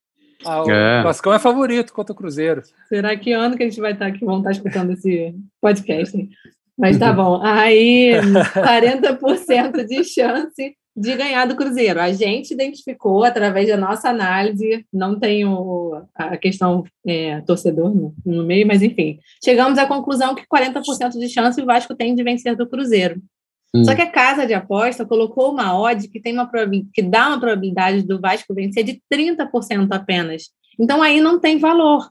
Ah, 0.44 0.64
o 0.64 0.72
é. 0.72 1.04
Vascão 1.04 1.34
é 1.34 1.40
favorito 1.40 1.94
contra 1.94 2.14
o 2.14 2.16
Cruzeiro. 2.16 2.64
Será 2.90 3.16
que 3.16 3.32
ano 3.32 3.56
que 3.56 3.62
a 3.62 3.70
gente 3.70 3.80
vai 3.80 3.92
estar 3.92 4.08
aqui, 4.08 4.26
vamos 4.26 4.40
estar 4.40 4.52
escutando 4.52 4.94
esse 4.94 5.36
podcast? 5.62 6.18
Hein? 6.18 6.30
Mas 6.76 6.98
tá 6.98 7.14
bom. 7.14 7.40
Aí, 7.44 8.12
40% 8.56 9.86
de 9.86 10.04
chance 10.04 10.76
de 10.98 11.16
ganhar 11.16 11.46
do 11.46 11.56
Cruzeiro. 11.56 12.02
A 12.02 12.12
gente 12.12 12.56
identificou 12.56 13.24
através 13.24 13.68
da 13.68 13.78
nossa 13.78 14.10
análise, 14.10 14.84
não 14.92 15.20
tem 15.20 15.46
o, 15.46 16.02
a 16.16 16.36
questão 16.38 16.84
é, 17.06 17.40
torcedor 17.42 17.94
no, 17.94 18.16
no, 18.26 18.44
meio, 18.44 18.66
mas 18.66 18.82
enfim, 18.82 19.20
chegamos 19.44 19.78
à 19.78 19.86
conclusão 19.86 20.34
que 20.34 20.44
40% 20.48 21.12
de 21.12 21.30
chance 21.30 21.62
o 21.62 21.66
Vasco 21.66 21.94
tem 21.94 22.16
de 22.16 22.24
vencer 22.24 22.56
do 22.56 22.68
Cruzeiro. 22.68 23.22
Hum. 23.76 23.86
Só 23.86 23.94
que 23.94 24.02
a 24.02 24.10
casa 24.10 24.48
de 24.48 24.56
aposta 24.56 25.06
colocou 25.06 25.52
uma 25.52 25.80
odd 25.80 26.08
que 26.08 26.20
tem 26.20 26.34
uma 26.34 26.50
que 26.92 27.04
dá 27.04 27.28
uma 27.28 27.40
probabilidade 27.40 28.02
do 28.02 28.20
Vasco 28.20 28.56
vencer 28.56 28.84
de 28.84 29.00
30% 29.14 29.88
apenas. 29.92 30.50
Então 30.80 31.04
aí 31.04 31.22
não 31.22 31.40
tem 31.40 31.60
valor. 31.60 32.10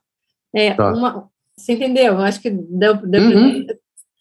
É, 0.54 0.74
tá. 0.74 0.92
uma, 0.92 1.28
você 1.56 1.72
entendeu? 1.72 2.14
Eu 2.14 2.20
acho 2.20 2.40
que 2.40 2.50
deu, 2.50 2.94
deu 2.96 3.22
uhum. 3.22 3.66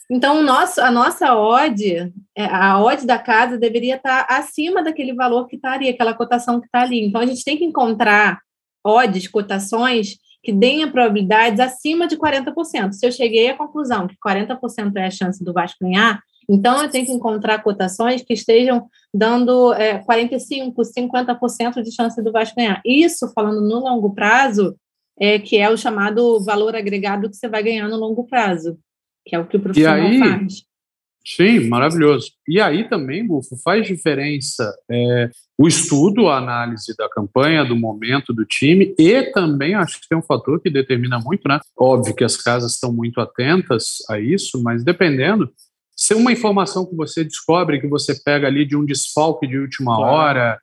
Então, 0.10 0.44
nosso, 0.44 0.80
a 0.82 0.92
nossa 0.92 1.36
odd, 1.36 2.14
é, 2.36 2.46
a 2.46 2.80
odd 2.80 3.06
da 3.08 3.18
casa 3.18 3.58
deveria 3.58 3.96
estar 3.96 4.26
acima 4.30 4.84
daquele 4.84 5.14
valor 5.14 5.48
que 5.48 5.56
está 5.56 5.74
ali, 5.74 5.90
aquela 5.90 6.14
cotação 6.14 6.60
que 6.60 6.68
está 6.68 6.82
ali. 6.82 7.04
Então, 7.04 7.22
a 7.22 7.26
gente 7.26 7.44
tem 7.44 7.58
que 7.58 7.66
encontrar 7.66 8.40
odds, 8.86 9.28
cotações, 9.28 10.18
que 10.44 10.54
deem 10.54 10.88
probabilidades 10.92 11.60
acima 11.60 12.08
de 12.08 12.16
40%. 12.18 12.92
Se 12.92 13.08
eu 13.08 13.12
cheguei 13.12 13.50
à 13.50 13.58
conclusão 13.58 14.08
que 14.08 14.16
40% 14.16 14.96
é 14.96 15.08
a 15.08 15.12
chance 15.12 15.44
do 15.44 15.52
Vasco 15.52 15.80
ganhar, 15.82 16.22
então 16.48 16.84
eu 16.84 16.90
tenho 16.90 17.08
que 17.08 17.12
encontrar 17.12 17.64
cotações 17.64 18.22
que 18.22 18.34
estejam 18.36 18.86
dando 19.12 19.74
é, 19.74 19.98
45%, 20.04 20.76
50% 20.96 21.82
de 21.82 21.92
chance 21.92 22.22
do 22.22 22.32
Vasco 22.32 22.56
ganhar. 22.56 22.80
Isso, 22.86 23.32
falando 23.34 23.60
no 23.62 23.80
longo 23.80 24.14
prazo, 24.14 24.76
é 25.20 25.40
que 25.40 25.58
é 25.58 25.68
o 25.68 25.78
chamado 25.78 26.40
valor 26.44 26.76
agregado 26.76 27.28
que 27.28 27.36
você 27.36 27.48
vai 27.48 27.64
ganhar 27.64 27.90
no 27.90 27.98
longo 27.98 28.28
prazo 28.28 28.78
que 29.26 29.36
é 29.36 29.40
o 29.40 29.46
que 29.46 29.58
o 29.58 29.60
profissional 29.60 30.08
aí, 30.08 30.20
faz. 30.20 30.66
Sim, 31.28 31.68
maravilhoso. 31.68 32.32
E 32.48 32.62
aí 32.62 32.88
também, 32.88 33.26
Bufo, 33.26 33.58
faz 33.64 33.88
diferença 33.88 34.72
é, 34.92 35.30
o 35.58 35.68
estudo, 35.68 36.28
a 36.28 36.38
análise 36.38 36.96
da 36.96 37.10
campanha, 37.10 37.66
do 37.66 37.76
momento 37.76 38.32
do 38.32 38.46
time, 38.46 38.94
e 39.00 39.24
também 39.32 39.74
acho 39.74 40.00
que 40.00 40.08
tem 40.08 40.18
um 40.18 40.22
fator 40.22 40.62
que 40.62 40.70
determina 40.70 41.18
muito, 41.20 41.48
né? 41.48 41.60
Óbvio 41.76 42.14
que 42.14 42.24
as 42.24 42.38
casas 42.38 42.74
estão 42.74 42.94
muito 42.94 43.20
atentas 43.20 43.98
a 44.08 44.20
isso, 44.20 44.62
mas 44.62 44.84
dependendo, 44.84 45.52
se 45.96 46.14
uma 46.14 46.32
informação 46.32 46.86
que 46.86 46.96
você 46.96 47.24
descobre, 47.24 47.82
que 47.82 47.88
você 47.88 48.14
pega 48.24 48.46
ali 48.46 48.64
de 48.64 48.76
um 48.76 48.86
desfalque 48.86 49.48
de 49.48 49.58
última 49.58 49.96
claro. 49.96 50.14
hora, 50.14 50.60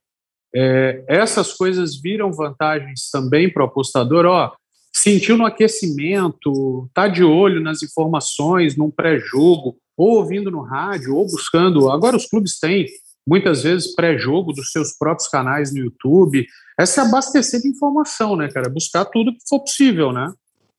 é, 0.54 1.02
essas 1.08 1.54
coisas 1.54 2.00
viram 2.00 2.32
vantagens 2.32 3.08
também 3.10 3.50
para 3.50 3.64
o 3.64 3.66
apostador, 3.66 4.26
ó, 4.26 4.54
sentiu 5.02 5.36
no 5.36 5.44
aquecimento, 5.44 6.88
tá 6.94 7.08
de 7.08 7.24
olho 7.24 7.60
nas 7.60 7.82
informações, 7.82 8.76
num 8.76 8.88
pré-jogo, 8.88 9.76
ou 9.96 10.18
ouvindo 10.18 10.48
no 10.48 10.62
rádio, 10.62 11.16
ou 11.16 11.26
buscando. 11.26 11.90
Agora 11.90 12.16
os 12.16 12.26
clubes 12.26 12.60
têm 12.60 12.86
muitas 13.26 13.64
vezes 13.64 13.96
pré-jogo 13.96 14.52
dos 14.52 14.70
seus 14.70 14.96
próprios 14.96 15.28
canais 15.28 15.74
no 15.74 15.80
YouTube. 15.80 16.46
É 16.78 17.00
abastecer 17.00 17.60
de 17.60 17.68
informação, 17.68 18.36
né, 18.36 18.48
cara? 18.48 18.70
Buscar 18.70 19.04
tudo 19.04 19.32
que 19.32 19.40
for 19.48 19.58
possível, 19.60 20.12
né? 20.12 20.32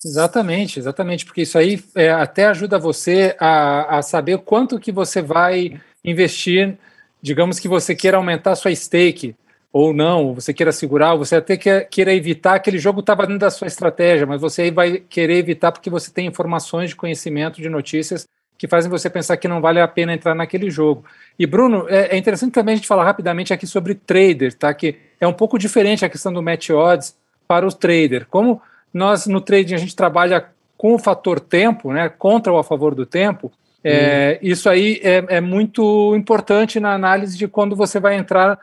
Exatamente, 0.05 0.79
exatamente, 0.79 1.25
porque 1.25 1.41
isso 1.41 1.57
aí 1.57 1.81
é, 1.95 2.09
até 2.11 2.45
ajuda 2.45 2.79
você 2.79 3.35
a, 3.39 3.99
a 3.99 4.01
saber 4.01 4.37
quanto 4.39 4.79
que 4.79 4.91
você 4.91 5.21
vai 5.21 5.79
investir, 6.03 6.77
digamos 7.21 7.57
que 7.57 7.69
você 7.69 7.95
queira 7.95 8.17
aumentar 8.17 8.55
sua 8.55 8.75
stake, 8.75 9.33
ou 9.73 9.91
não, 9.91 10.35
você 10.35 10.53
queira 10.53 10.71
segurar, 10.71 11.15
você 11.15 11.37
até 11.37 11.57
queira 11.57 12.13
evitar, 12.13 12.53
aquele 12.53 12.77
jogo 12.77 12.99
estava 12.99 13.23
dentro 13.25 13.39
da 13.39 13.49
sua 13.49 13.65
estratégia, 13.65 14.27
mas 14.27 14.39
você 14.39 14.69
vai 14.69 14.99
querer 14.99 15.39
evitar 15.39 15.71
porque 15.71 15.89
você 15.89 16.11
tem 16.11 16.27
informações 16.27 16.91
de 16.91 16.95
conhecimento, 16.95 17.59
de 17.59 17.67
notícias 17.67 18.27
que 18.55 18.67
fazem 18.67 18.89
você 18.89 19.09
pensar 19.09 19.35
que 19.35 19.47
não 19.47 19.59
vale 19.59 19.81
a 19.81 19.87
pena 19.87 20.13
entrar 20.13 20.35
naquele 20.35 20.69
jogo. 20.69 21.03
E 21.39 21.47
Bruno, 21.47 21.87
é, 21.89 22.15
é 22.15 22.17
interessante 22.17 22.53
também 22.53 22.73
a 22.73 22.75
gente 22.75 22.87
falar 22.87 23.03
rapidamente 23.03 23.51
aqui 23.51 23.65
sobre 23.65 23.95
trader, 23.95 24.53
tá? 24.53 24.71
Que 24.75 24.95
é 25.19 25.25
um 25.25 25.33
pouco 25.33 25.57
diferente 25.57 26.05
a 26.05 26.09
questão 26.09 26.31
do 26.31 26.43
match 26.43 26.69
odds 26.69 27.15
para 27.47 27.65
o 27.67 27.71
trader. 27.73 28.27
Como 28.29 28.61
nós 28.93 29.25
no 29.25 29.41
trading 29.41 29.73
a 29.73 29.79
gente 29.79 29.95
trabalha 29.95 30.45
com 30.77 30.93
o 30.93 30.99
fator 30.99 31.39
tempo, 31.39 31.91
né? 31.91 32.09
Contra 32.09 32.53
ou 32.53 32.59
a 32.59 32.63
favor 32.63 32.93
do 32.93 33.07
tempo. 33.07 33.51
É, 33.83 34.39
hum. 34.41 34.47
Isso 34.47 34.69
aí 34.69 35.01
é, 35.03 35.25
é 35.27 35.41
muito 35.41 36.15
importante 36.15 36.79
na 36.79 36.93
análise 36.93 37.35
de 37.35 37.47
quando 37.47 37.75
você 37.75 37.99
vai 37.99 38.15
entrar 38.15 38.59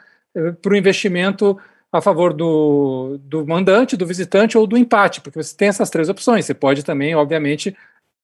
para 0.60 0.72
o 0.72 0.76
investimento 0.76 1.58
a 1.92 2.00
favor 2.00 2.32
do, 2.32 3.18
do 3.22 3.46
mandante, 3.46 3.96
do 3.96 4.06
visitante 4.06 4.56
ou 4.56 4.66
do 4.66 4.76
empate, 4.76 5.20
porque 5.20 5.42
você 5.42 5.56
tem 5.56 5.68
essas 5.68 5.90
três 5.90 6.08
opções. 6.08 6.44
Você 6.44 6.54
pode 6.54 6.84
também, 6.84 7.14
obviamente, 7.14 7.76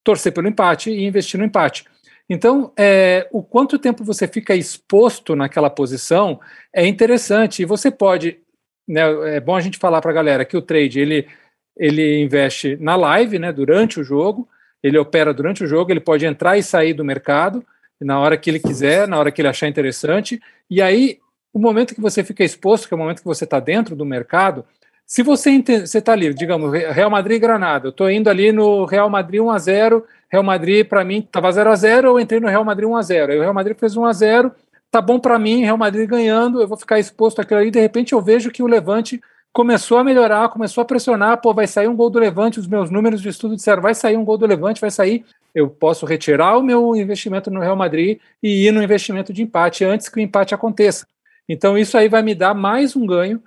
torcer 0.04 0.32
pelo 0.32 0.48
empate 0.48 0.90
e 0.90 1.04
investir 1.04 1.38
no 1.38 1.44
empate. 1.44 1.84
Então, 2.28 2.72
é, 2.76 3.28
o 3.32 3.42
quanto 3.42 3.78
tempo 3.78 4.04
você 4.04 4.26
fica 4.26 4.54
exposto 4.54 5.34
naquela 5.34 5.70
posição 5.70 6.40
é 6.72 6.86
interessante. 6.86 7.62
E 7.62 7.64
você 7.64 7.90
pode, 7.90 8.38
né, 8.86 9.02
é 9.36 9.40
bom 9.40 9.56
a 9.56 9.60
gente 9.60 9.78
falar 9.78 10.00
para 10.00 10.10
a 10.10 10.14
galera 10.14 10.44
que 10.44 10.56
o 10.56 10.62
trade 10.62 11.00
ele, 11.00 11.28
ele 11.76 12.20
investe 12.20 12.76
na 12.80 12.94
live, 12.94 13.38
né, 13.38 13.52
durante 13.52 14.00
o 14.00 14.04
jogo, 14.04 14.48
ele 14.82 14.98
opera 14.98 15.34
durante 15.34 15.64
o 15.64 15.66
jogo, 15.66 15.90
ele 15.90 16.00
pode 16.00 16.24
entrar 16.24 16.56
e 16.56 16.62
sair 16.62 16.94
do 16.94 17.04
mercado 17.04 17.64
na 18.00 18.20
hora 18.20 18.36
que 18.36 18.50
ele 18.50 18.60
quiser, 18.60 19.08
na 19.08 19.18
hora 19.18 19.32
que 19.32 19.40
ele 19.40 19.48
achar 19.48 19.68
interessante. 19.68 20.40
E 20.70 20.82
aí 20.82 21.18
o 21.56 21.58
momento 21.58 21.94
que 21.94 22.02
você 22.02 22.22
fica 22.22 22.44
exposto, 22.44 22.86
que 22.86 22.92
é 22.92 22.96
o 22.96 23.00
momento 23.00 23.20
que 23.20 23.24
você 23.24 23.44
está 23.44 23.58
dentro 23.58 23.96
do 23.96 24.04
mercado, 24.04 24.62
se 25.06 25.22
você 25.22 25.50
está 25.50 26.12
ali, 26.12 26.34
digamos, 26.34 26.70
Real 26.70 27.08
Madrid 27.08 27.38
e 27.38 27.40
Granada, 27.40 27.86
eu 27.86 27.90
estou 27.90 28.10
indo 28.10 28.28
ali 28.28 28.52
no 28.52 28.84
Real 28.84 29.08
Madrid 29.08 29.40
1 29.40 29.50
a 29.50 29.58
0 29.58 30.04
Real 30.28 30.42
Madrid, 30.42 30.86
para 30.86 31.02
mim, 31.02 31.20
estava 31.20 31.50
0 31.50 31.70
a 31.70 31.74
0 31.74 32.08
eu 32.08 32.20
entrei 32.20 32.40
no 32.40 32.48
Real 32.48 32.62
Madrid 32.62 32.86
1 32.86 32.94
a 32.94 33.00
0 33.00 33.32
Aí 33.32 33.38
o 33.38 33.40
Real 33.40 33.54
Madrid 33.54 33.74
fez 33.74 33.96
1 33.96 34.04
a 34.04 34.12
0 34.12 34.52
tá 34.90 35.00
bom 35.00 35.18
para 35.18 35.38
mim, 35.38 35.62
Real 35.62 35.78
Madrid 35.78 36.06
ganhando, 36.06 36.60
eu 36.60 36.68
vou 36.68 36.76
ficar 36.76 36.98
exposto 36.98 37.40
àquilo 37.40 37.60
ali, 37.60 37.70
de 37.70 37.80
repente 37.80 38.12
eu 38.12 38.20
vejo 38.20 38.50
que 38.50 38.62
o 38.62 38.66
Levante 38.66 39.18
começou 39.50 39.96
a 39.96 40.04
melhorar, 40.04 40.50
começou 40.50 40.82
a 40.82 40.84
pressionar, 40.84 41.40
pô, 41.40 41.54
vai 41.54 41.66
sair 41.66 41.88
um 41.88 41.96
gol 41.96 42.10
do 42.10 42.18
Levante, 42.18 42.60
os 42.60 42.66
meus 42.66 42.90
números 42.90 43.22
de 43.22 43.30
estudo 43.30 43.56
disseram, 43.56 43.80
vai 43.80 43.94
sair 43.94 44.18
um 44.18 44.24
gol 44.26 44.36
do 44.36 44.44
Levante, 44.44 44.78
vai 44.78 44.90
sair, 44.90 45.24
eu 45.54 45.70
posso 45.70 46.04
retirar 46.04 46.58
o 46.58 46.62
meu 46.62 46.94
investimento 46.94 47.50
no 47.50 47.60
Real 47.60 47.76
Madrid 47.76 48.18
e 48.42 48.66
ir 48.66 48.72
no 48.72 48.82
investimento 48.82 49.32
de 49.32 49.42
empate 49.42 49.86
antes 49.86 50.10
que 50.10 50.18
o 50.18 50.20
empate 50.20 50.54
aconteça. 50.54 51.06
Então, 51.48 51.78
isso 51.78 51.96
aí 51.96 52.08
vai 52.08 52.22
me 52.22 52.34
dar 52.34 52.54
mais 52.54 52.96
um 52.96 53.06
ganho 53.06 53.42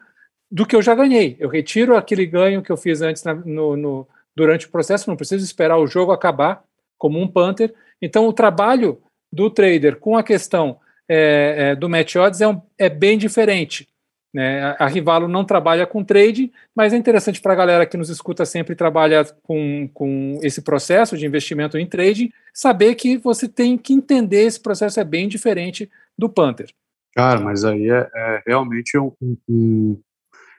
do 0.51 0.65
que 0.65 0.75
eu 0.75 0.81
já 0.81 0.95
ganhei. 0.95 1.35
Eu 1.39 1.49
retiro 1.49 1.95
aquele 1.95 2.25
ganho 2.25 2.61
que 2.61 2.71
eu 2.71 2.77
fiz 2.77 3.01
antes 3.01 3.23
na, 3.23 3.33
no, 3.33 3.75
no, 3.75 4.07
durante 4.35 4.65
o 4.65 4.69
processo, 4.69 5.09
não 5.09 5.17
preciso 5.17 5.43
esperar 5.43 5.77
o 5.77 5.87
jogo 5.87 6.11
acabar 6.11 6.63
como 6.97 7.19
um 7.19 7.27
Panther. 7.27 7.73
Então, 8.01 8.27
o 8.27 8.33
trabalho 8.33 9.01
do 9.31 9.49
trader 9.49 9.97
com 9.97 10.17
a 10.17 10.23
questão 10.23 10.79
é, 11.07 11.55
é, 11.71 11.75
do 11.75 11.89
match 11.89 12.15
odds 12.15 12.41
é, 12.41 12.47
um, 12.47 12.61
é 12.77 12.89
bem 12.89 13.17
diferente. 13.17 13.87
Né? 14.33 14.75
A 14.77 14.87
Rivalo 14.87 15.27
não 15.27 15.43
trabalha 15.43 15.87
com 15.87 16.03
trading, 16.03 16.51
mas 16.75 16.93
é 16.93 16.97
interessante 16.97 17.41
para 17.41 17.53
a 17.53 17.55
galera 17.55 17.85
que 17.85 17.97
nos 17.97 18.09
escuta 18.09 18.45
sempre 18.45 18.75
trabalha 18.75 19.25
com, 19.43 19.89
com 19.91 20.39
esse 20.43 20.61
processo 20.61 21.17
de 21.17 21.25
investimento 21.25 21.77
em 21.77 21.85
trading, 21.85 22.31
saber 22.53 22.95
que 22.95 23.17
você 23.17 23.47
tem 23.47 23.77
que 23.77 23.93
entender 23.93 24.43
esse 24.43 24.59
processo 24.59 24.99
é 24.99 25.03
bem 25.03 25.27
diferente 25.27 25.89
do 26.17 26.29
Panther. 26.29 26.69
Cara, 27.15 27.39
mas 27.39 27.63
aí 27.63 27.89
é, 27.89 28.09
é 28.15 28.43
realmente 28.45 28.97
um, 28.97 29.11
um, 29.47 29.99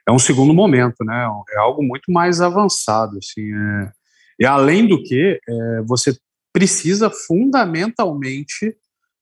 é 0.07 0.13
um 0.13 0.19
segundo 0.19 0.53
momento, 0.53 1.05
né? 1.05 1.27
É 1.53 1.59
algo 1.59 1.83
muito 1.83 2.11
mais 2.11 2.41
avançado, 2.41 3.19
assim. 3.19 3.53
É, 3.53 3.93
e 4.41 4.47
além 4.47 4.87
do 4.87 5.03
que, 5.03 5.41
é, 5.49 5.83
você 5.83 6.17
precisa 6.53 7.11
fundamentalmente 7.11 8.77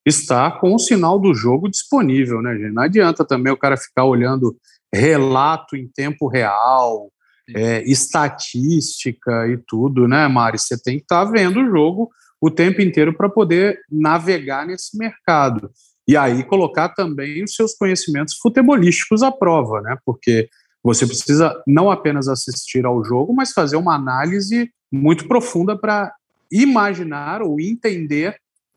estar 0.06 0.58
com 0.60 0.74
o 0.74 0.78
sinal 0.78 1.18
do 1.18 1.34
jogo 1.34 1.68
disponível, 1.68 2.40
né, 2.40 2.56
gente? 2.56 2.72
Não 2.72 2.82
adianta 2.82 3.24
também 3.24 3.52
o 3.52 3.58
cara 3.58 3.76
ficar 3.76 4.04
olhando 4.04 4.56
relato 4.92 5.76
em 5.76 5.86
tempo 5.86 6.28
real, 6.28 7.12
é, 7.54 7.82
estatística 7.82 9.48
e 9.48 9.58
tudo, 9.58 10.08
né, 10.08 10.26
Mari? 10.28 10.58
Você 10.58 10.80
tem 10.80 10.96
que 10.96 11.04
estar 11.04 11.24
tá 11.24 11.30
vendo 11.30 11.60
o 11.60 11.68
jogo 11.68 12.10
o 12.40 12.50
tempo 12.50 12.80
inteiro 12.80 13.12
para 13.12 13.28
poder 13.28 13.80
navegar 13.90 14.66
nesse 14.66 14.96
mercado. 14.96 15.70
E 16.08 16.16
aí 16.16 16.42
colocar 16.42 16.88
também 16.88 17.44
os 17.44 17.54
seus 17.54 17.74
conhecimentos 17.74 18.38
futebolísticos 18.38 19.22
à 19.22 19.30
prova, 19.30 19.82
né? 19.82 19.96
Porque 20.06 20.48
você 20.82 21.06
precisa 21.06 21.62
não 21.66 21.90
apenas 21.90 22.28
assistir 22.28 22.86
ao 22.86 23.04
jogo, 23.04 23.34
mas 23.34 23.52
fazer 23.52 23.76
uma 23.76 23.94
análise 23.94 24.70
muito 24.90 25.28
profunda 25.28 25.76
para 25.76 26.10
imaginar 26.50 27.42
ou 27.42 27.60
entender 27.60 28.36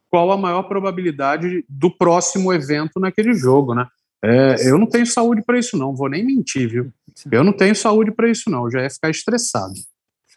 qual 0.10 0.30
a 0.30 0.38
maior 0.38 0.64
probabilidade 0.64 1.64
do 1.70 1.90
próximo 1.90 2.52
evento 2.52 3.00
naquele 3.00 3.34
jogo, 3.34 3.74
né? 3.74 3.88
É, 4.24 4.70
eu 4.70 4.78
não 4.78 4.86
tenho 4.86 5.06
saúde 5.08 5.42
para 5.44 5.58
isso, 5.58 5.78
não. 5.78 5.96
Vou 5.96 6.10
nem 6.10 6.24
mentir, 6.24 6.70
viu? 6.70 6.92
Eu 7.32 7.44
não 7.44 7.54
tenho 7.54 7.76
saúde 7.76 8.12
para 8.12 8.30
isso, 8.30 8.50
não. 8.50 8.70
Já 8.70 8.84
ia 8.84 8.90
ficar 8.90 9.10
estressado. 9.10 9.74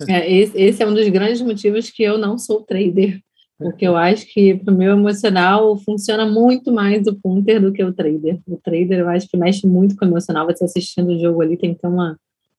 É, 0.08 0.32
esse, 0.32 0.58
esse, 0.58 0.82
é 0.82 0.86
um 0.86 0.94
dos 0.94 1.08
grandes 1.08 1.40
motivos 1.40 1.90
que 1.90 2.02
eu 2.02 2.16
não 2.16 2.38
sou 2.38 2.62
trader, 2.62 3.20
porque 3.58 3.86
eu 3.86 3.96
acho 3.96 4.26
que 4.26 4.54
para 4.54 4.74
o 4.74 4.76
meu 4.76 4.92
emocional 4.92 5.76
funciona 5.78 6.26
muito 6.26 6.72
mais 6.72 7.06
o 7.06 7.14
punter 7.14 7.60
do 7.60 7.72
que 7.72 7.84
o 7.84 7.92
trader. 7.92 8.38
O 8.46 8.56
trader 8.56 8.98
eu 8.98 9.08
acho 9.08 9.28
que 9.28 9.36
mexe 9.36 9.66
muito 9.66 9.96
com 9.96 10.04
o 10.04 10.08
emocional. 10.08 10.46
Você 10.46 10.64
assistindo 10.64 11.12
o 11.12 11.18
jogo 11.18 11.40
ali 11.40 11.56
tem 11.56 11.74
que 11.74 11.80
ter 11.80 11.86
uma, 11.86 12.16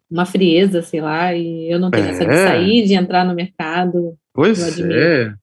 uma 0.09 0.25
frieza, 0.25 0.81
sei 0.81 1.01
lá, 1.01 1.33
e 1.33 1.71
eu 1.71 1.79
não 1.79 1.91
tenho 1.91 2.05
é. 2.05 2.09
essa 2.11 2.25
de 2.25 2.33
sair, 2.33 2.85
de 2.85 2.93
entrar 2.93 3.25
no 3.25 3.35
mercado. 3.35 4.15
Pois 4.33 4.79
é. 4.79 5.33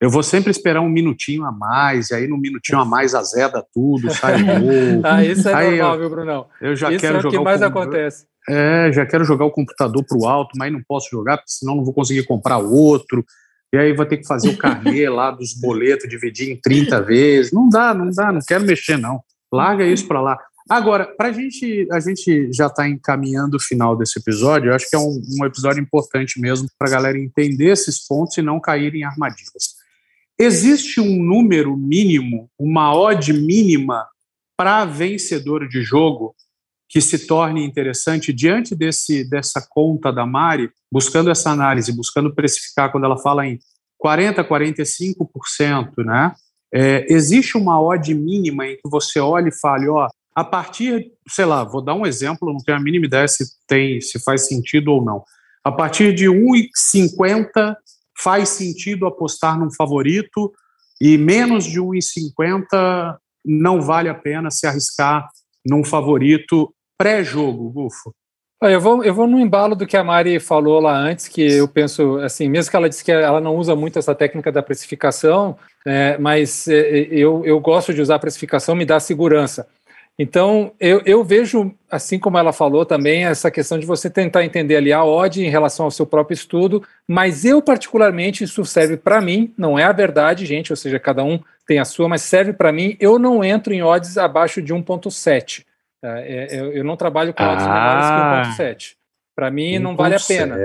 Eu 0.00 0.10
vou 0.10 0.22
sempre 0.22 0.52
esperar 0.52 0.80
um 0.80 0.88
minutinho 0.88 1.44
a 1.44 1.50
mais, 1.50 2.10
e 2.10 2.14
aí 2.14 2.28
no 2.28 2.38
minutinho 2.38 2.78
a 2.78 2.84
mais 2.84 3.16
azeda 3.16 3.64
tudo, 3.74 4.08
sai 4.12 4.38
gol. 4.44 5.00
ah, 5.02 5.24
isso 5.24 5.48
é 5.48 5.54
aí 5.54 5.70
normal, 5.70 5.94
eu, 5.94 6.00
viu, 6.00 6.10
Brunão? 6.10 6.46
Eu 6.60 6.76
já 6.76 6.92
isso 6.92 7.00
quero 7.00 7.16
é 7.16 7.26
o 7.26 7.30
que 7.30 7.38
mais 7.40 7.60
o 7.60 7.64
acontece. 7.64 8.24
É, 8.48 8.92
já 8.92 9.04
quero 9.04 9.24
jogar 9.24 9.44
o 9.44 9.50
computador 9.50 10.04
para 10.04 10.16
o 10.16 10.26
alto, 10.26 10.52
mas 10.56 10.72
não 10.72 10.80
posso 10.86 11.08
jogar, 11.10 11.38
porque 11.38 11.50
senão 11.50 11.74
não 11.74 11.84
vou 11.84 11.92
conseguir 11.92 12.22
comprar 12.24 12.58
outro. 12.58 13.24
E 13.72 13.76
aí 13.76 13.92
vou 13.92 14.06
ter 14.06 14.16
que 14.16 14.26
fazer 14.26 14.50
o 14.50 14.56
carnê 14.56 15.08
lá 15.08 15.30
dos 15.30 15.52
boletos, 15.52 16.08
dividir 16.08 16.50
em 16.50 16.56
30 16.56 17.02
vezes. 17.02 17.52
Não 17.52 17.68
dá, 17.68 17.92
não 17.92 18.10
dá, 18.10 18.32
não 18.32 18.40
quero 18.40 18.64
mexer, 18.64 18.96
não. 18.96 19.20
Larga 19.52 19.84
isso 19.84 20.06
para 20.06 20.20
lá. 20.20 20.38
Agora, 20.68 21.06
para 21.06 21.32
gente, 21.32 21.88
a 21.90 21.98
gente 21.98 22.50
já 22.52 22.66
está 22.66 22.86
encaminhando 22.86 23.56
o 23.56 23.60
final 23.60 23.96
desse 23.96 24.18
episódio, 24.18 24.70
eu 24.70 24.74
acho 24.74 24.88
que 24.88 24.94
é 24.94 24.98
um, 24.98 25.20
um 25.40 25.46
episódio 25.46 25.80
importante 25.80 26.38
mesmo 26.38 26.68
para 26.78 26.88
a 26.88 26.90
galera 26.90 27.18
entender 27.18 27.70
esses 27.70 28.06
pontos 28.06 28.36
e 28.36 28.42
não 28.42 28.60
cair 28.60 28.94
em 28.94 29.02
armadilhas. 29.02 29.78
Existe 30.38 31.00
um 31.00 31.22
número 31.22 31.74
mínimo, 31.74 32.50
uma 32.58 32.94
odd 32.94 33.32
mínima 33.32 34.06
para 34.58 34.84
vencedor 34.84 35.66
de 35.66 35.82
jogo 35.82 36.34
que 36.88 37.00
se 37.00 37.26
torne 37.26 37.64
interessante 37.64 38.32
diante 38.32 38.74
desse 38.74 39.28
dessa 39.28 39.66
conta 39.68 40.10
da 40.12 40.24
Mari, 40.24 40.70
buscando 40.90 41.30
essa 41.30 41.50
análise, 41.50 41.92
buscando 41.92 42.34
precificar 42.34 42.90
quando 42.90 43.04
ela 43.04 43.18
fala 43.18 43.46
em 43.46 43.58
40, 43.98 44.42
45%, 44.44 46.04
né? 46.04 46.32
É, 46.72 47.06
existe 47.12 47.56
uma 47.56 47.80
odd 47.80 48.14
mínima 48.14 48.66
em 48.66 48.76
que 48.76 48.88
você 48.88 49.18
olha 49.18 49.48
e 49.48 49.58
fale, 49.58 49.88
ó, 49.88 50.08
a 50.34 50.44
partir, 50.44 51.10
sei 51.28 51.44
lá, 51.44 51.64
vou 51.64 51.82
dar 51.82 51.94
um 51.94 52.06
exemplo, 52.06 52.52
não 52.52 52.58
tenho 52.58 52.78
a 52.78 52.80
mínima 52.80 53.06
ideia 53.06 53.26
se 53.26 53.44
tem, 53.66 54.00
se 54.00 54.22
faz 54.22 54.46
sentido 54.46 54.92
ou 54.92 55.04
não. 55.04 55.24
A 55.64 55.72
partir 55.72 56.14
de 56.14 56.26
1,50 56.26 57.74
faz 58.16 58.50
sentido 58.50 59.06
apostar 59.06 59.58
num 59.58 59.70
favorito 59.70 60.52
e 61.00 61.18
menos 61.18 61.64
de 61.64 61.80
1,50 61.80 63.16
não 63.44 63.80
vale 63.80 64.08
a 64.08 64.14
pena 64.14 64.50
se 64.50 64.66
arriscar 64.66 65.28
num 65.66 65.84
favorito 65.84 66.72
pré-jogo, 66.98 67.70
Gufo? 67.70 68.12
Eu 68.60 68.80
vou, 68.80 69.04
eu 69.04 69.14
vou 69.14 69.28
no 69.28 69.38
embalo 69.38 69.76
do 69.76 69.86
que 69.86 69.96
a 69.96 70.02
Mari 70.02 70.40
falou 70.40 70.80
lá 70.80 70.96
antes, 70.96 71.28
que 71.28 71.42
eu 71.42 71.68
penso, 71.68 72.18
assim, 72.18 72.48
mesmo 72.48 72.72
que 72.72 72.76
ela 72.76 72.88
disse 72.88 73.04
que 73.04 73.12
ela 73.12 73.40
não 73.40 73.54
usa 73.54 73.76
muito 73.76 74.00
essa 74.00 74.16
técnica 74.16 74.50
da 74.50 74.64
precificação, 74.64 75.56
é, 75.86 76.18
mas 76.18 76.66
é, 76.66 77.06
eu, 77.08 77.44
eu 77.44 77.60
gosto 77.60 77.94
de 77.94 78.02
usar 78.02 78.16
a 78.16 78.18
precificação, 78.18 78.74
me 78.74 78.84
dá 78.84 78.98
segurança. 78.98 79.68
Então, 80.18 80.72
eu, 80.80 81.00
eu, 81.06 81.22
vejo, 81.22 81.72
assim 81.88 82.18
como 82.18 82.36
ela 82.36 82.52
falou 82.52 82.84
também, 82.84 83.24
essa 83.24 83.52
questão 83.52 83.78
de 83.78 83.86
você 83.86 84.10
tentar 84.10 84.44
entender 84.44 84.74
ali 84.74 84.92
a 84.92 85.04
odd 85.04 85.40
em 85.40 85.48
relação 85.48 85.84
ao 85.84 85.92
seu 85.92 86.04
próprio 86.04 86.34
estudo, 86.34 86.82
mas 87.06 87.44
eu, 87.44 87.62
particularmente, 87.62 88.42
isso 88.42 88.64
serve 88.64 88.96
para 88.96 89.20
mim, 89.20 89.54
não 89.56 89.78
é 89.78 89.84
a 89.84 89.92
verdade, 89.92 90.44
gente, 90.44 90.72
ou 90.72 90.76
seja, 90.76 90.98
cada 90.98 91.22
um 91.22 91.38
tem 91.64 91.78
a 91.78 91.84
sua, 91.84 92.08
mas 92.08 92.22
serve 92.22 92.52
para 92.52 92.72
mim, 92.72 92.96
eu 92.98 93.20
não 93.20 93.44
entro 93.44 93.72
em 93.72 93.84
odds 93.84 94.18
abaixo 94.18 94.60
de 94.60 94.74
1.7. 94.74 95.64
Tá? 96.00 96.20
É, 96.20 96.60
eu, 96.60 96.72
eu, 96.72 96.84
não 96.84 96.96
trabalho 96.96 97.34
com 97.34 97.42
odds 97.42 97.66
ah, 97.66 97.72
menores 97.72 98.56
que 98.56 98.62
1.7. 98.62 98.94
Para 99.34 99.50
mim, 99.50 99.78
1. 99.78 99.82
não 99.82 99.96
vale 99.96 100.14
a 100.14 100.20
pena. 100.20 100.56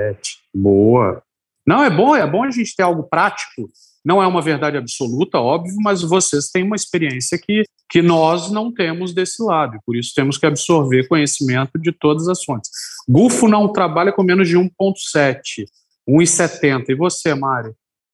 Boa. 0.53 1.23
Não, 1.65 1.83
é 1.83 1.89
bom, 1.89 2.15
é 2.15 2.25
bom 2.27 2.43
a 2.43 2.51
gente 2.51 2.75
ter 2.75 2.83
algo 2.83 3.03
prático 3.03 3.69
não 4.05 4.21
é 4.21 4.27
uma 4.27 4.41
verdade 4.41 4.75
absoluta, 4.75 5.39
óbvio, 5.39 5.75
mas 5.81 6.01
vocês 6.01 6.49
têm 6.49 6.63
uma 6.63 6.75
experiência 6.75 7.37
que, 7.37 7.63
que 7.89 8.01
nós 8.01 8.51
não 8.51 8.71
temos 8.71 9.13
desse 9.13 9.41
lado, 9.41 9.79
por 9.85 9.95
isso 9.95 10.11
temos 10.13 10.37
que 10.37 10.45
absorver 10.45 11.07
conhecimento 11.07 11.79
de 11.79 11.91
todas 11.91 12.27
as 12.27 12.43
fontes. 12.43 12.69
Gufo 13.07 13.47
não 13.47 13.71
trabalha 13.71 14.11
com 14.11 14.23
menos 14.23 14.47
de 14.47 14.57
1,7, 14.57 15.65
1,70. 16.07 16.89
E 16.89 16.95
você, 16.95 17.33
Mari? 17.33 17.71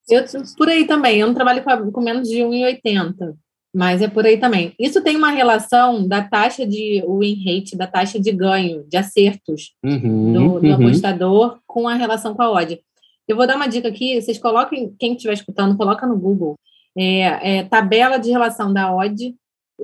Eu, 0.08 0.24
por 0.58 0.70
aí 0.70 0.86
também, 0.86 1.20
eu 1.20 1.28
não 1.28 1.34
trabalho 1.34 1.64
com, 1.64 1.92
com 1.92 2.02
menos 2.02 2.30
de 2.30 2.38
1,80. 2.38 3.34
Mas 3.74 4.02
é 4.02 4.08
por 4.08 4.26
aí 4.26 4.38
também. 4.38 4.74
Isso 4.80 5.02
tem 5.04 5.16
uma 5.16 5.30
relação 5.30 6.08
da 6.08 6.24
taxa 6.24 6.66
de 6.66 7.04
win 7.08 7.44
rate, 7.46 7.78
da 7.78 7.86
taxa 7.86 8.20
de 8.20 8.32
ganho, 8.32 8.84
de 8.88 8.98
acertos 8.98 9.76
uhum, 9.84 10.34
do, 10.34 10.60
do 10.60 10.68
uhum. 10.68 10.74
apostador 10.74 11.60
com 11.68 11.88
a 11.88 11.94
relação 11.94 12.34
com 12.34 12.42
a 12.42 12.52
odd. 12.52 12.82
Eu 13.28 13.36
vou 13.36 13.46
dar 13.46 13.56
uma 13.56 13.68
dica 13.68 13.88
aqui, 13.88 14.20
vocês 14.20 14.40
coloquem, 14.40 14.96
quem 14.98 15.14
estiver 15.14 15.34
escutando, 15.34 15.78
coloca 15.78 16.08
no 16.08 16.18
Google, 16.18 16.56
é, 16.98 17.58
é, 17.58 17.64
tabela 17.64 18.18
de 18.18 18.32
relação 18.32 18.74
da 18.74 18.92
odd, 18.94 19.36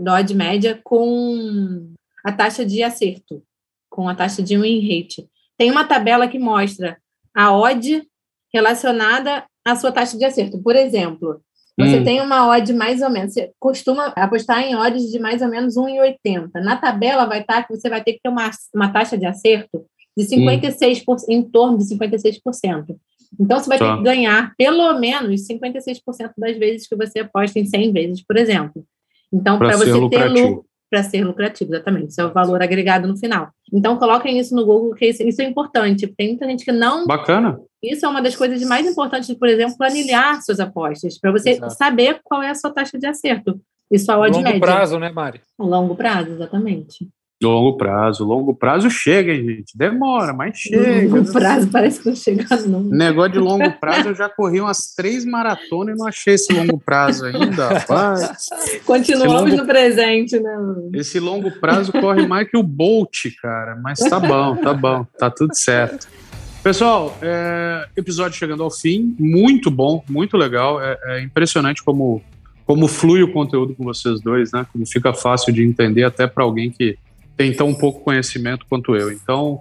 da 0.01 0.15
odd 0.15 0.33
média 0.33 0.79
com 0.83 1.93
a 2.23 2.31
taxa 2.31 2.65
de 2.65 2.81
acerto, 2.81 3.43
com 3.87 4.09
a 4.09 4.15
taxa 4.15 4.41
de 4.41 4.57
win 4.57 4.81
rate. 4.81 5.29
Tem 5.55 5.69
uma 5.69 5.85
tabela 5.85 6.27
que 6.27 6.39
mostra 6.39 6.97
a 7.35 7.55
odd 7.55 8.01
relacionada 8.51 9.45
à 9.63 9.75
sua 9.75 9.91
taxa 9.91 10.17
de 10.17 10.25
acerto. 10.25 10.57
Por 10.63 10.75
exemplo, 10.75 11.39
você 11.77 11.99
hum. 11.99 12.03
tem 12.03 12.21
uma 12.21 12.47
odd 12.47 12.73
mais 12.73 13.01
ou 13.01 13.09
menos, 13.09 13.33
você 13.33 13.51
costuma 13.59 14.07
apostar 14.15 14.61
em 14.61 14.75
odds 14.75 15.11
de 15.11 15.19
mais 15.19 15.41
ou 15.41 15.49
menos 15.49 15.75
1,80. 15.75 16.49
Na 16.55 16.77
tabela 16.77 17.25
vai 17.25 17.41
estar 17.41 17.63
que 17.63 17.75
você 17.75 17.89
vai 17.89 18.03
ter 18.03 18.13
que 18.13 18.21
ter 18.23 18.29
uma, 18.29 18.49
uma 18.73 18.91
taxa 18.91 19.17
de 19.17 19.25
acerto 19.25 19.85
de 20.17 20.25
56%, 20.25 21.03
hum. 21.07 21.15
em 21.29 21.43
torno 21.43 21.77
de 21.77 21.83
56%. 21.83 22.95
Então, 23.39 23.59
você 23.59 23.67
vai 23.67 23.77
tá. 23.77 23.91
ter 23.91 23.97
que 23.97 24.03
ganhar 24.03 24.53
pelo 24.57 24.97
menos 24.97 25.45
56% 25.47 25.99
das 26.37 26.57
vezes 26.57 26.87
que 26.87 26.95
você 26.95 27.19
aposta 27.19 27.59
em 27.59 27.65
100 27.65 27.91
vezes, 27.91 28.23
por 28.25 28.37
exemplo. 28.37 28.85
Então, 29.31 29.57
para 29.57 29.75
você 29.75 29.91
lucrativo. 29.91 30.35
ter 30.35 30.41
lucro, 30.41 30.65
para 30.89 31.03
ser 31.03 31.25
lucrativo, 31.25 31.73
exatamente. 31.73 32.09
Isso 32.09 32.21
é 32.21 32.25
o 32.25 32.33
valor 32.33 32.61
agregado 32.61 33.07
no 33.07 33.17
final. 33.17 33.49
Então, 33.73 33.97
coloquem 33.97 34.39
isso 34.39 34.55
no 34.55 34.65
Google, 34.65 34.93
que 34.93 35.07
isso, 35.07 35.41
é 35.41 35.45
importante. 35.45 36.07
Tem 36.07 36.29
muita 36.29 36.45
gente 36.47 36.63
que 36.63 36.71
não. 36.71 37.05
Bacana. 37.05 37.59
Isso 37.91 38.05
é 38.05 38.09
uma 38.09 38.21
das 38.21 38.35
coisas 38.35 38.61
mais 38.63 38.85
importantes, 38.87 39.33
por 39.35 39.47
exemplo, 39.47 39.77
planilhar 39.77 40.41
suas 40.41 40.59
apostas, 40.59 41.19
para 41.19 41.31
você 41.31 41.51
Exato. 41.51 41.75
saber 41.75 42.19
qual 42.23 42.41
é 42.41 42.49
a 42.49 42.55
sua 42.55 42.71
taxa 42.71 42.97
de 42.97 43.05
acerto. 43.05 43.59
Isso 43.91 44.09
é 44.11 44.13
a 44.13 44.17
Longo 44.17 44.41
média. 44.41 44.59
prazo, 44.59 44.99
né, 44.99 45.11
Mari? 45.11 45.41
Longo 45.59 45.95
prazo, 45.95 46.31
exatamente. 46.31 47.07
Longo 47.43 47.75
prazo, 47.75 48.23
longo 48.23 48.55
prazo 48.55 48.89
chega, 48.89 49.33
hein, 49.33 49.45
gente? 49.45 49.77
Demora, 49.77 50.33
mas 50.33 50.57
chega. 50.57 51.13
Longo 51.13 51.31
prazo 51.33 51.67
parece 51.69 51.99
que 51.99 52.07
não 52.07 52.15
chega 52.15 52.43
nunca. 52.65 52.95
Negócio 52.95 53.33
de 53.33 53.39
longo 53.39 53.71
prazo, 53.73 54.09
eu 54.09 54.15
já 54.15 54.29
corri 54.29 54.61
umas 54.61 54.93
três 54.95 55.25
maratonas 55.25 55.95
e 55.95 55.99
não 55.99 56.07
achei 56.07 56.35
esse 56.35 56.53
longo 56.53 56.79
prazo 56.79 57.25
ainda, 57.25 57.67
rapaz. 57.67 58.49
Continuamos 58.85 59.51
longo... 59.51 59.57
no 59.57 59.65
presente, 59.65 60.39
né? 60.39 60.57
Esse 60.93 61.19
longo 61.19 61.51
prazo 61.59 61.91
corre 61.91 62.25
mais 62.25 62.49
que 62.49 62.57
o 62.57 62.63
Bolt, 62.63 63.25
cara. 63.41 63.75
Mas 63.83 63.99
tá 63.99 64.19
bom, 64.19 64.55
tá 64.55 64.73
bom, 64.73 65.05
tá 65.19 65.29
tudo 65.29 65.53
certo. 65.55 66.07
Pessoal, 66.65 67.15
é, 67.21 67.87
episódio 67.95 68.39
chegando 68.39 68.63
ao 68.63 68.71
fim, 68.71 69.15
muito 69.19 69.69
bom, 69.69 70.03
muito 70.09 70.35
legal. 70.35 70.81
É, 70.81 70.97
é 71.03 71.21
impressionante 71.21 71.83
como, 71.83 72.23
como 72.65 72.87
flui 72.87 73.21
o 73.21 73.31
conteúdo 73.31 73.75
com 73.75 73.83
vocês 73.83 74.19
dois, 74.19 74.51
né? 74.51 74.65
Como 74.73 74.83
fica 74.83 75.13
fácil 75.13 75.53
de 75.53 75.63
entender 75.63 76.03
até 76.05 76.25
para 76.25 76.43
alguém 76.43 76.71
que 76.71 76.97
tem 77.37 77.53
tão 77.53 77.71
pouco 77.71 77.99
conhecimento 77.99 78.65
quanto 78.67 78.95
eu. 78.95 79.11
Então, 79.11 79.59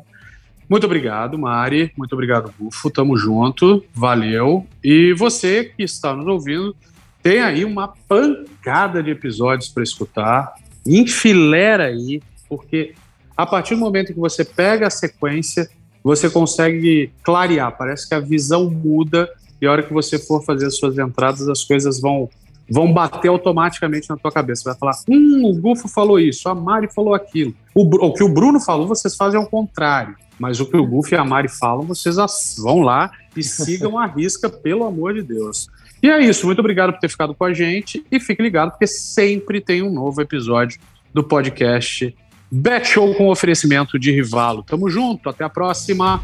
muito 0.66 0.86
obrigado, 0.86 1.38
Mari. 1.38 1.92
Muito 1.94 2.14
obrigado, 2.14 2.50
Bufo. 2.58 2.90
Tamo 2.90 3.18
junto. 3.18 3.84
Valeu. 3.92 4.66
E 4.82 5.12
você 5.12 5.64
que 5.76 5.82
está 5.82 6.16
nos 6.16 6.26
ouvindo, 6.26 6.74
tem 7.22 7.42
aí 7.42 7.66
uma 7.66 7.86
pancada 7.86 9.02
de 9.02 9.10
episódios 9.10 9.68
para 9.68 9.82
escutar. 9.82 10.54
Enfilera 10.86 11.84
aí, 11.84 12.22
porque 12.48 12.94
a 13.36 13.44
partir 13.44 13.74
do 13.74 13.80
momento 13.80 14.14
que 14.14 14.18
você 14.18 14.42
pega 14.42 14.86
a 14.86 14.90
sequência, 14.90 15.68
você 16.04 16.28
consegue 16.28 17.10
clarear. 17.22 17.76
Parece 17.76 18.06
que 18.06 18.14
a 18.14 18.20
visão 18.20 18.68
muda 18.68 19.28
e 19.60 19.66
a 19.66 19.72
hora 19.72 19.82
que 19.82 19.92
você 19.92 20.18
for 20.18 20.44
fazer 20.44 20.66
as 20.66 20.76
suas 20.76 20.98
entradas, 20.98 21.48
as 21.48 21.64
coisas 21.64 21.98
vão 21.98 22.28
vão 22.70 22.92
bater 22.92 23.28
automaticamente 23.28 24.08
na 24.08 24.16
tua 24.16 24.32
cabeça. 24.32 24.62
Vai 24.64 24.74
falar, 24.74 24.94
hum, 25.08 25.42
o 25.44 25.60
Gufo 25.60 25.86
falou 25.88 26.18
isso, 26.18 26.48
a 26.48 26.54
Mari 26.54 26.88
falou 26.92 27.14
aquilo. 27.14 27.54
O, 27.74 27.82
o 27.82 28.12
que 28.12 28.24
o 28.24 28.28
Bruno 28.28 28.58
falou, 28.58 28.86
vocês 28.86 29.14
fazem 29.16 29.38
ao 29.38 29.46
contrário. 29.46 30.16
Mas 30.38 30.60
o 30.60 30.66
que 30.66 30.76
o 30.76 30.86
Gufo 30.86 31.14
e 31.14 31.18
a 31.18 31.24
Mari 31.24 31.48
falam, 31.48 31.82
vocês 31.84 32.16
vão 32.58 32.80
lá 32.80 33.10
e 33.36 33.42
sigam 33.42 33.98
a 33.98 34.06
risca, 34.06 34.48
pelo 34.48 34.84
amor 34.84 35.14
de 35.14 35.22
Deus. 35.22 35.68
E 36.02 36.10
é 36.10 36.20
isso, 36.20 36.46
muito 36.46 36.58
obrigado 36.58 36.92
por 36.92 37.00
ter 37.00 37.08
ficado 37.08 37.34
com 37.34 37.44
a 37.44 37.52
gente 37.52 38.04
e 38.10 38.18
fique 38.18 38.42
ligado, 38.42 38.70
porque 38.70 38.86
sempre 38.86 39.60
tem 39.60 39.82
um 39.82 39.92
novo 39.92 40.20
episódio 40.20 40.80
do 41.12 41.22
podcast 41.22 42.14
Bet 42.56 42.86
Show 42.86 43.12
com 43.16 43.30
oferecimento 43.30 43.98
de 43.98 44.12
Rivalo. 44.12 44.62
Tamo 44.62 44.88
junto, 44.88 45.28
até 45.28 45.42
a 45.42 45.48
próxima. 45.48 46.22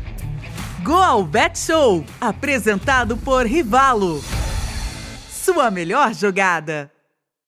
Go 0.84 0.94
ao 0.94 1.24
Bet 1.24 1.58
Show, 1.58 2.04
apresentado 2.20 3.16
por 3.16 3.44
Rivalo. 3.46 4.22
Sua 5.28 5.72
melhor 5.72 6.14
jogada. 6.14 6.88